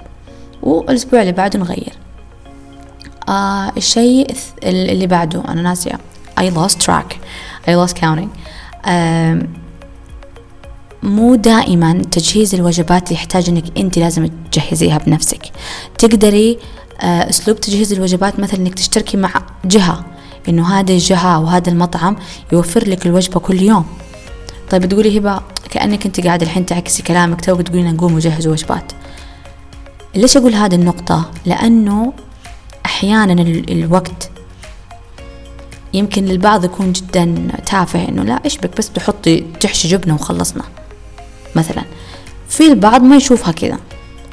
والأسبوع 0.63 1.21
اللي 1.21 1.33
بعده 1.33 1.59
نغير. 1.59 1.93
آه 3.29 3.73
الشيء 3.77 4.37
اللي 4.63 5.07
بعده 5.07 5.43
أنا 5.49 5.63
ناسية. 5.63 5.99
I 6.41 6.45
lost 6.45 6.77
track. 6.87 7.15
I 7.67 7.71
lost 7.71 7.97
counting. 7.97 8.29
آه 8.87 9.43
مو 11.05 11.35
دائما 11.35 12.03
تجهيز 12.11 12.55
الوجبات 12.55 13.12
يحتاج 13.12 13.49
إنك 13.49 13.64
أنت 13.79 13.99
لازم 13.99 14.31
تجهزيها 14.53 14.99
بنفسك. 14.99 15.43
تقدري 15.99 16.59
آه، 17.01 17.31
أسلوب 17.31 17.61
تجهيز 17.61 17.93
الوجبات 17.93 18.40
مثلا 18.40 18.61
إنك 18.61 18.75
تشتركي 18.75 19.17
مع 19.17 19.31
جهة 19.64 20.05
إنه 20.49 20.79
هذه 20.79 20.93
الجهة 20.95 21.37
أو 21.37 21.47
هذا 21.47 21.71
المطعم 21.71 22.17
يوفر 22.53 22.88
لك 22.88 23.07
الوجبة 23.07 23.40
كل 23.40 23.62
يوم. 23.62 23.85
طيب 24.71 24.88
تقولي 24.88 25.19
هبة 25.19 25.40
كأنك 25.71 26.07
أنت 26.07 26.21
قاعدة 26.27 26.47
الحين 26.47 26.67
تعكسي 26.67 27.03
كلامك 27.03 27.40
تو 27.40 27.61
تقولين 27.61 27.95
نقوم 27.95 28.14
وجهز 28.14 28.47
وجبات. 28.47 28.93
ليش 30.14 30.37
أقول 30.37 30.55
هذه 30.55 30.75
النقطة؟ 30.75 31.31
لأنه 31.47 32.12
أحيانا 32.87 33.33
الوقت 33.69 34.31
يمكن 35.95 36.25
للبعض 36.25 36.64
يكون 36.64 36.93
جدا 36.93 37.49
تافه 37.67 38.09
إنه 38.09 38.23
لا 38.23 38.40
إيش 38.45 38.59
بك؟ 38.59 38.79
بس 38.79 38.90
تحطي 38.90 39.45
تحشي 39.61 39.88
جبنة 39.88 40.14
وخلصنا. 40.14 40.62
مثلا. 41.57 41.83
في 42.49 42.67
البعض 42.67 43.03
ما 43.03 43.17
يشوفها 43.17 43.53
كذا 43.53 43.79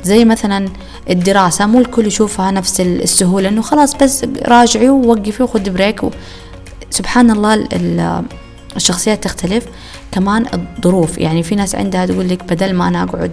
زي 0.03 0.25
مثلا 0.25 0.69
الدراسة 1.09 1.65
مو 1.65 1.79
الكل 1.79 2.07
يشوفها 2.07 2.51
نفس 2.51 2.81
السهولة 2.81 3.49
إنه 3.49 3.61
خلاص 3.61 3.95
بس 3.95 4.25
راجعي 4.45 4.89
ووقفي 4.89 5.43
وخدي 5.43 5.69
بريك 5.69 6.03
و... 6.03 6.09
سبحان 6.89 7.31
الله 7.31 7.67
الشخصيات 8.75 9.23
تختلف. 9.23 9.65
كمان 10.11 10.45
الظروف 10.53 11.17
يعني 11.17 11.43
في 11.43 11.55
ناس 11.55 11.75
عندها 11.75 12.05
تقول 12.05 12.29
لك 12.29 12.43
بدل 12.43 12.73
ما 12.73 12.87
أنا 12.87 13.03
أقعد 13.03 13.31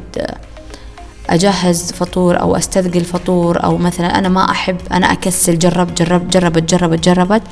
أجهز 1.31 1.92
فطور 1.92 2.40
أو 2.40 2.57
أستثقل 2.57 3.05
فطور 3.05 3.64
أو 3.64 3.79
مثلا 3.79 4.18
أنا 4.18 4.29
ما 4.29 4.51
أحب 4.51 4.77
أنا 4.92 5.12
أكسل 5.12 5.59
جرب 5.59 5.94
جرب 5.94 6.31
جربت 6.31 6.74
جربت 6.74 7.05
جربت. 7.09 7.42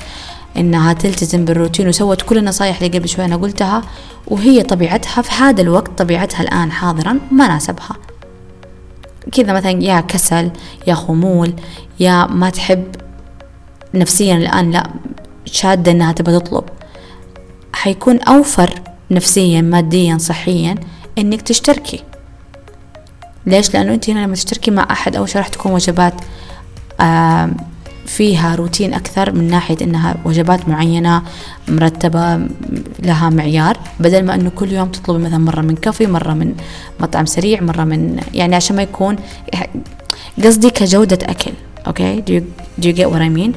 إنها 0.57 0.93
تلتزم 0.93 1.45
بالروتين 1.45 1.87
وسوت 1.87 2.21
كل 2.21 2.37
النصايح 2.37 2.81
اللي 2.81 2.97
قبل 2.97 3.09
شوي 3.09 3.25
أنا 3.25 3.35
قلتها 3.35 3.81
وهي 4.27 4.63
طبيعتها 4.63 5.21
في 5.21 5.31
هذا 5.31 5.61
الوقت 5.61 5.97
طبيعتها 5.97 6.41
الآن 6.41 6.71
حاضرا 6.71 7.19
ما 7.31 7.47
ناسبها. 7.47 7.95
كذا 9.31 9.53
مثلا 9.53 9.83
يا 9.83 10.01
كسل 10.01 10.51
يا 10.87 10.93
خمول 10.93 11.53
يا 11.99 12.25
ما 12.25 12.49
تحب 12.49 12.85
نفسيا 13.93 14.35
الآن 14.35 14.71
لا 14.71 14.89
شادة 15.45 15.91
إنها 15.91 16.11
تبى 16.11 16.39
تطلب. 16.39 16.63
حيكون 17.73 18.19
أوفر 18.21 18.73
نفسيا 19.11 19.61
ماديا 19.61 20.17
صحيا 20.17 20.75
إنك 21.17 21.41
تشتركي. 21.41 22.03
ليش؟ 23.45 23.73
لأنه 23.73 23.93
أنت 23.93 24.09
هنا 24.09 24.19
لما 24.19 24.35
تشتركي 24.35 24.71
مع 24.71 24.87
أحد 24.91 25.15
اول 25.15 25.29
شيء 25.29 25.37
راح 25.37 25.47
تكون 25.47 25.71
وجبات 25.71 26.13
آه 27.01 27.49
فيها 28.07 28.55
روتين 28.55 28.93
أكثر 28.93 29.31
من 29.31 29.47
ناحية 29.47 29.77
إنها 29.81 30.15
وجبات 30.25 30.69
معينة 30.69 31.21
مرتبة 31.67 32.47
لها 32.99 33.29
معيار 33.29 33.77
بدل 33.99 34.25
ما 34.25 34.35
إنه 34.35 34.49
كل 34.49 34.71
يوم 34.71 34.87
تطلبي 34.87 35.23
مثلا 35.23 35.37
مرة 35.37 35.61
من 35.61 35.75
كافي 35.75 36.07
مرة 36.07 36.33
من 36.33 36.55
مطعم 36.99 37.25
سريع 37.25 37.61
مرة 37.61 37.83
من 37.83 38.19
يعني 38.33 38.55
عشان 38.55 38.75
ما 38.75 38.81
يكون 38.81 39.15
قصدي 40.43 40.69
كجودة 40.69 41.19
أكل 41.23 41.51
أوكي؟ 41.87 42.21
Do 42.21 42.31
you, 42.31 42.43
do 42.81 42.87
you 42.89 42.93
get 42.93 43.09
what 43.11 43.21
I 43.21 43.29
mean 43.29 43.51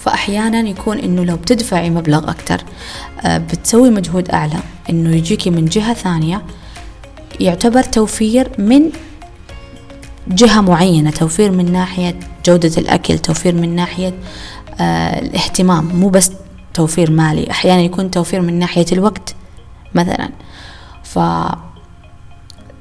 فأحيانا 0.00 0.68
يكون 0.68 0.98
إنه 0.98 1.24
لو 1.24 1.36
بتدفعي 1.36 1.90
مبلغ 1.90 2.30
أكتر 2.30 2.64
آه، 3.20 3.38
بتسوي 3.38 3.90
مجهود 3.90 4.30
أعلى 4.30 4.58
إنه 4.90 5.16
يجيكي 5.16 5.50
من 5.50 5.64
جهة 5.64 5.94
ثانية 5.94 6.42
يعتبر 7.40 7.82
توفير 7.82 8.50
من 8.58 8.90
جهة 10.28 10.60
معينة 10.60 11.10
توفير 11.10 11.50
من 11.50 11.72
ناحية 11.72 12.14
جودة 12.46 12.72
الأكل 12.78 13.18
توفير 13.18 13.54
من 13.54 13.76
ناحية 13.76 14.14
آه 14.80 15.18
الاهتمام. 15.18 15.86
مو 15.86 16.08
بس 16.08 16.30
توفير 16.74 17.10
مالي 17.10 17.50
أحيانا 17.50 17.80
يكون 17.80 18.10
توفير 18.10 18.40
من 18.40 18.58
ناحية 18.58 18.86
الوقت 18.92 19.34
مثلا. 19.94 20.30
ف 21.04 21.18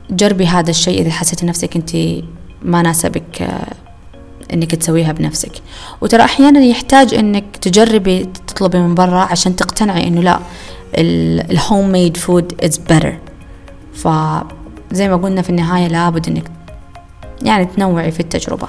جربي 0.10 0.46
هذا 0.48 0.70
الشيء 0.70 1.02
إذا 1.02 1.12
حسيتي 1.12 1.46
نفسك 1.46 1.76
أنت 1.76 1.96
ما 2.62 2.82
ناسبك 2.82 3.42
آه 3.42 3.74
إنك 4.54 4.76
تسويها 4.76 5.12
بنفسك. 5.12 5.52
وترى 6.02 6.24
أحيانا 6.24 6.60
يحتاج 6.60 7.14
إنك 7.14 7.58
تجربي 7.58 8.30
تطلبي 8.48 8.80
من 8.80 8.96
برا 8.96 9.20
عشان 9.20 9.56
تقتنعي 9.56 10.08
إنه 10.08 10.22
لا 10.22 10.40
ال 10.96 11.92
homemade 11.92 12.18
food 12.18 12.54
is 12.64 12.78
better 12.78 13.18
فزي 13.94 15.08
ما 15.08 15.16
قلنا 15.16 15.42
في 15.42 15.50
النهاية 15.50 15.88
لابد 15.88 16.28
إنك 16.28 16.52
يعني 17.44 17.66
تنوعي 17.66 18.12
في 18.12 18.20
التجربة. 18.20 18.68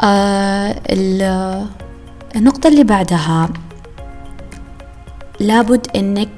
آه 0.00 0.80
النقطة 2.36 2.68
اللي 2.68 2.84
بعدها 2.84 3.50
لابد 5.40 5.86
إنك 5.96 6.28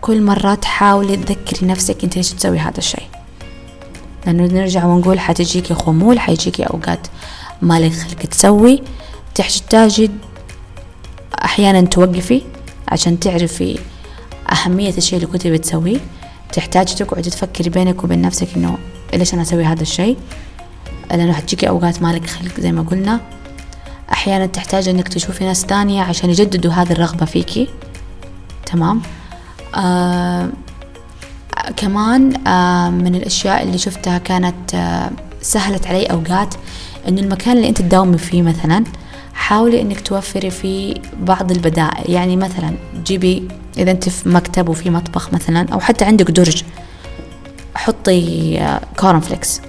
كل 0.00 0.22
مرة 0.22 0.54
تحاولي 0.54 1.16
تذكري 1.16 1.66
نفسك 1.66 2.04
أنت 2.04 2.16
ليش 2.16 2.32
تسوي 2.32 2.58
هذا 2.58 2.78
الشيء. 2.78 3.06
لأنه 4.26 4.42
نرجع 4.42 4.84
ونقول 4.84 5.20
حتجيكي 5.20 5.74
خمول 5.74 6.20
حيجيكي 6.20 6.62
أوقات 6.62 7.06
ما 7.62 7.80
لك 7.80 7.92
خلق 7.92 8.18
تسوي. 8.18 8.82
تحتاجي 9.34 10.10
أحيانا 11.44 11.80
توقفي 11.80 12.42
عشان 12.88 13.20
تعرفي 13.20 13.78
أهمية 14.52 14.96
الشيء 14.96 15.18
اللي 15.18 15.26
كنتي 15.26 15.50
بتسويه 15.50 15.98
تحتاجي 16.52 16.94
تقعدي 16.94 17.30
تفكري 17.30 17.70
بينك 17.70 18.04
وبين 18.04 18.22
نفسك 18.22 18.48
إنه 18.56 18.78
ليش 19.14 19.34
أنا 19.34 19.42
أسوي 19.42 19.64
هذا 19.64 19.82
الشيء؟ 19.82 20.16
لأنه 21.10 21.32
حتجيكي 21.32 21.68
أوقات 21.68 22.02
مالك 22.02 22.26
خلق 22.26 22.60
زي 22.60 22.72
ما 22.72 22.82
قلنا. 22.82 23.20
أحيانا 24.12 24.46
تحتاج 24.46 24.88
أنك 24.88 25.08
تشوفي 25.08 25.44
ناس 25.44 25.66
تانية 25.66 26.02
عشان 26.02 26.30
يجددوا 26.30 26.72
هذه 26.72 26.92
الرغبة 26.92 27.26
فيكي. 27.26 27.68
تمام؟ 28.66 29.02
آه 29.74 30.48
كمان 31.76 32.46
آه 32.46 32.90
من 32.90 33.14
الأشياء 33.14 33.62
اللي 33.62 33.78
شفتها 33.78 34.18
كانت 34.18 34.74
آه 34.74 35.10
سهلت 35.42 35.86
علي 35.86 36.06
أوقات 36.06 36.54
إنه 37.08 37.20
المكان 37.20 37.56
اللي 37.56 37.68
أنت 37.68 37.78
تداومي 37.78 38.18
فيه 38.18 38.42
مثلا 38.42 38.84
حاولي 39.34 39.80
إنك 39.82 40.00
توفري 40.00 40.50
في 40.50 41.00
بعض 41.20 41.50
البدائل. 41.50 42.10
يعني 42.10 42.36
مثلا 42.36 42.74
جيبي 43.06 43.48
إذا 43.78 43.90
أنت 43.90 44.08
في 44.08 44.28
مكتب 44.28 44.68
وفي 44.68 44.90
مطبخ 44.90 45.32
مثلا 45.32 45.66
أو 45.72 45.80
حتى 45.80 46.04
عندك 46.04 46.30
درج. 46.30 46.62
حطي 47.80 48.78
corn 48.96 49.20
flakes 49.20 49.60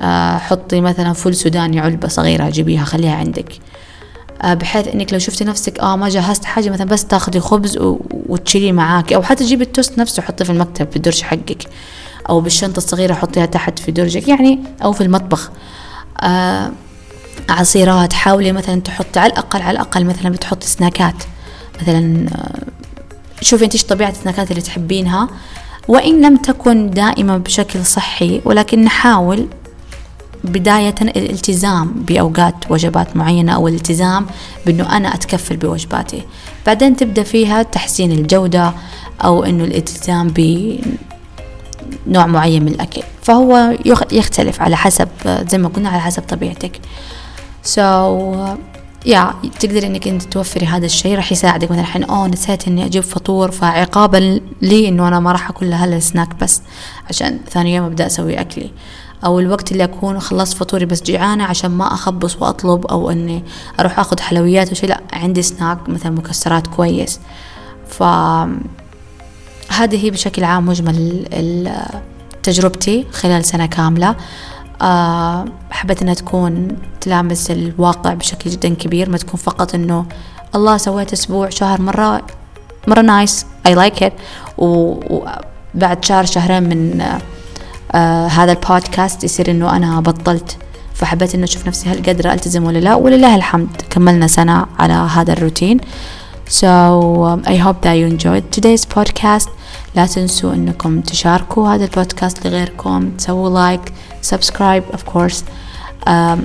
آه، 0.00 0.38
حطي 0.38 0.80
مثلا 0.80 1.12
فول 1.12 1.34
سوداني 1.34 1.80
علبة 1.80 2.08
صغيرة 2.08 2.50
جيبيها 2.50 2.84
خليها 2.84 3.14
عندك. 3.14 3.52
آه، 4.42 4.54
بحيث 4.54 4.88
إنك 4.88 5.12
لو 5.12 5.18
شفتي 5.18 5.44
نفسك 5.44 5.78
آه 5.78 5.96
ما 5.96 6.08
جهزت 6.08 6.44
حاجة 6.44 6.70
مثلا 6.70 6.86
بس 6.86 7.04
تاخذي 7.04 7.40
خبز 7.40 7.78
وتشيليه 8.10 8.72
معاك 8.72 9.12
أو 9.12 9.22
حتى 9.22 9.44
تجيبي 9.44 9.64
التوست 9.64 9.98
نفسه 9.98 10.22
حطيه 10.22 10.44
في 10.44 10.50
المكتب 10.50 10.90
في 10.90 10.96
الدرج 10.96 11.22
حقك 11.22 11.62
أو 12.28 12.40
بالشنطة 12.40 12.78
الصغيرة 12.78 13.14
حطيها 13.14 13.46
تحت 13.46 13.78
في 13.78 13.92
درجك 13.92 14.28
يعني 14.28 14.58
أو 14.84 14.92
في 14.92 15.00
المطبخ. 15.00 15.50
آه 16.22 16.70
عصيرات 17.48 18.12
حاولي 18.12 18.52
مثلا 18.52 18.80
تحطي 18.80 19.20
على 19.20 19.32
الأقل 19.32 19.62
على 19.62 19.70
الأقل 19.70 20.04
مثلا 20.04 20.30
بتحطي 20.30 20.66
سناكات. 20.66 21.14
مثلا 21.82 22.28
آه 22.28 22.62
شوفي 23.40 23.64
أنت 23.64 23.72
إيش 23.72 23.84
طبيعة 23.84 24.10
السناكات 24.10 24.50
اللي 24.50 24.62
تحبينها. 24.62 25.28
وإن 25.88 26.20
لم 26.26 26.36
تكن 26.36 26.90
دائما 26.90 27.38
بشكل 27.38 27.86
صحي 27.86 28.40
ولكن 28.44 28.84
نحاول 28.84 29.48
بداية 30.44 30.94
الالتزام 31.02 31.92
بأوقات 31.92 32.54
وجبات 32.70 33.16
معينة 33.16 33.54
أو 33.54 33.68
الالتزام 33.68 34.26
بأنه 34.66 34.96
أنا 34.96 35.14
أتكفل 35.14 35.56
بوجباتي. 35.56 36.22
بعدين 36.66 36.96
تبدأ 36.96 37.22
فيها 37.22 37.62
تحسين 37.62 38.12
الجودة 38.12 38.72
أو 39.24 39.44
أنه 39.44 39.64
الالتزام 39.64 40.28
بنوع 42.06 42.26
معين 42.26 42.64
من 42.64 42.72
الأكل. 42.72 43.02
فهو 43.22 43.76
يختلف 44.12 44.62
على 44.62 44.76
حسب 44.76 45.08
زي 45.48 45.58
ما 45.58 45.68
قلنا 45.68 45.88
على 45.88 46.00
حسب 46.00 46.22
طبيعتك. 46.22 46.80
So 47.64 47.78
يا 49.06 49.34
تقدري 49.60 49.86
إنك 49.86 50.08
أنت 50.08 50.22
توفري 50.22 50.66
هذا 50.66 50.86
الشيء 50.86 51.16
راح 51.16 51.32
يساعدك. 51.32 51.70
مثلا 51.70 51.80
الحين 51.80 52.04
أوه 52.04 52.28
نسيت 52.28 52.68
إني 52.68 52.86
أجيب 52.86 53.02
فطور 53.02 53.50
فعقابا 53.50 54.40
لي 54.62 54.88
إنه 54.88 55.08
أنا 55.08 55.20
ما 55.20 55.32
راح 55.32 55.50
أكل 55.50 55.72
هالسناك 55.72 56.34
بس 56.34 56.62
عشان 57.08 57.40
ثاني 57.50 57.74
يوم 57.74 57.86
أبدأ 57.86 58.06
أسوي 58.06 58.40
أكلي. 58.40 58.70
أو 59.24 59.38
الوقت 59.38 59.72
اللي 59.72 59.84
أكون 59.84 60.20
خلصت 60.20 60.56
فطوري 60.56 60.86
بس 60.86 61.02
جيعانة 61.02 61.44
عشان 61.44 61.70
ما 61.70 61.94
أخبص 61.94 62.36
وأطلب 62.42 62.86
أو 62.86 63.10
إني 63.10 63.44
أروح 63.80 63.98
آخذ 64.00 64.20
حلويات 64.20 64.72
وشي 64.72 64.86
لأ 64.86 65.00
عندي 65.12 65.42
سناك 65.42 65.88
مثلا 65.88 66.12
مكسرات 66.12 66.66
كويس. 66.66 67.20
ف 67.88 68.02
هذه 69.72 70.04
هي 70.04 70.10
بشكل 70.10 70.44
عام 70.44 70.66
مجمل 70.66 71.26
تجربتي 72.42 73.06
خلال 73.12 73.44
سنة 73.44 73.66
كاملة. 73.66 74.16
آه 74.82 75.44
حبيت 75.70 76.02
إنها 76.02 76.14
تكون 76.14 76.68
تلامس 77.00 77.50
الواقع 77.50 78.14
بشكل 78.14 78.50
جدا 78.50 78.74
كبير 78.74 79.10
ما 79.10 79.16
تكون 79.18 79.40
فقط 79.40 79.74
إنه 79.74 80.06
الله 80.54 80.76
سويت 80.76 81.12
أسبوع 81.12 81.48
شهر 81.48 81.80
مرة 81.80 82.22
مرة 82.86 83.00
nice 83.00 83.46
I 83.66 83.74
like 83.74 84.02
it 84.02 84.12
وبعد 84.58 86.04
شهر 86.04 86.24
شهرين 86.24 86.62
من 86.62 87.00
آه 87.92 88.26
هذا 88.26 88.52
البودكاست 88.52 89.24
يصير 89.24 89.50
إنه 89.50 89.76
أنا 89.76 90.00
بطلت. 90.00 90.56
فحبيت 90.94 91.34
إنه 91.34 91.44
أشوف 91.44 91.66
نفسي 91.66 91.88
هل 91.88 92.02
قادرة 92.06 92.32
ألتزم 92.32 92.64
ولا 92.64 92.78
لا؟ 92.78 92.94
ولله 92.94 93.36
الحمد 93.36 93.68
كملنا 93.90 94.26
سنة 94.26 94.66
على 94.78 94.92
هذا 94.92 95.32
الروتين. 95.32 95.80
So 96.48 96.66
um, 97.28 97.42
I 97.46 97.56
hope 97.56 97.82
that 97.82 97.94
you 98.00 98.06
enjoyed 98.06 98.44
today's 98.50 98.84
podcast. 98.96 99.48
لا 99.94 100.06
تنسوا 100.06 100.54
إنكم 100.54 101.00
تشاركوا 101.00 101.68
هذا 101.68 101.84
البودكاست 101.84 102.46
لغيركم 102.46 103.10
تسووا 103.10 103.50
like 103.50 103.92
subscribe 104.22 104.71
of 104.71 104.82
course. 105.14 105.36
um, 106.08 106.38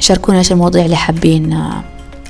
شاركونا 0.00 0.38
إيش 0.38 0.52
المواضيع 0.52 0.84
اللي 0.84 0.96
حابين 0.96 1.72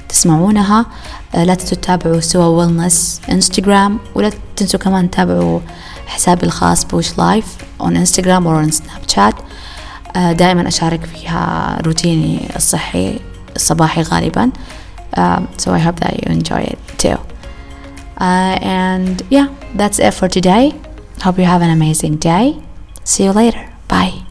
تسمعونها. 0.09 0.87
uh, 1.35 1.39
لا 1.39 1.55
تنسوا 1.55 1.77
تتابعوا 1.77 2.21
سوا 2.21 2.45
ويلنس 2.47 3.21
انستغرام 3.31 3.99
ولا 4.15 4.31
تنسوا 4.57 4.81
كمان 4.81 5.11
تتابعوا 5.11 5.61
حسابي 6.07 6.47
الخاص 6.47 6.85
بوش 6.85 7.19
لايف 7.19 7.57
on 7.81 7.97
انستغرام 7.97 8.47
أو 8.47 8.59
on 8.59 8.71
سناب 8.71 9.01
شات 9.09 9.35
دائما 10.15 10.69
أشارك 10.69 11.05
فيها 11.05 11.79
روتيني 11.87 12.57
الصحي 12.57 13.19
الصباحي 13.57 14.03
غالبا. 14.03 14.51
um, 15.17 15.43
so 15.63 15.73
I 15.73 15.79
hope 15.79 16.01
that 16.01 16.15
you 16.21 16.33
enjoy 16.39 16.63
it 16.73 16.79
too. 17.03 17.28
Uh, 18.21 18.59
and 18.61 19.23
yeah 19.31 19.55
that's 19.75 19.99
it 19.99 20.13
for 20.15 20.29
today. 20.29 20.73
Hope 21.23 21.39
you 21.39 21.45
have 21.45 21.63
an 21.63 21.71
amazing 21.71 22.17
day. 22.17 22.63
See 23.05 23.25
you 23.25 23.33
later. 23.33 23.73
Bye 23.89 24.28